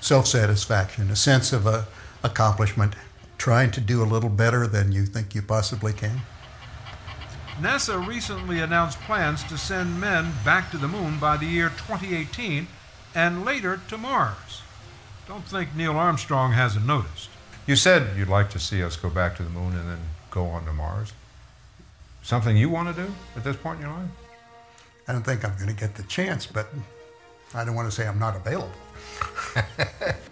[0.00, 1.82] Self satisfaction, a sense of uh,
[2.22, 2.94] accomplishment,
[3.36, 6.20] trying to do a little better than you think you possibly can.
[7.60, 12.66] NASA recently announced plans to send men back to the moon by the year 2018
[13.14, 14.62] and later to Mars.
[15.28, 17.28] Don't think Neil Armstrong hasn't noticed.
[17.66, 20.00] You said you'd like to see us go back to the moon and then
[20.30, 21.12] go on to Mars.
[22.22, 24.10] Something you want to do at this point in your life?
[25.06, 26.68] I don't think I'm going to get the chance, but
[27.54, 28.70] I don't want to say I'm not available.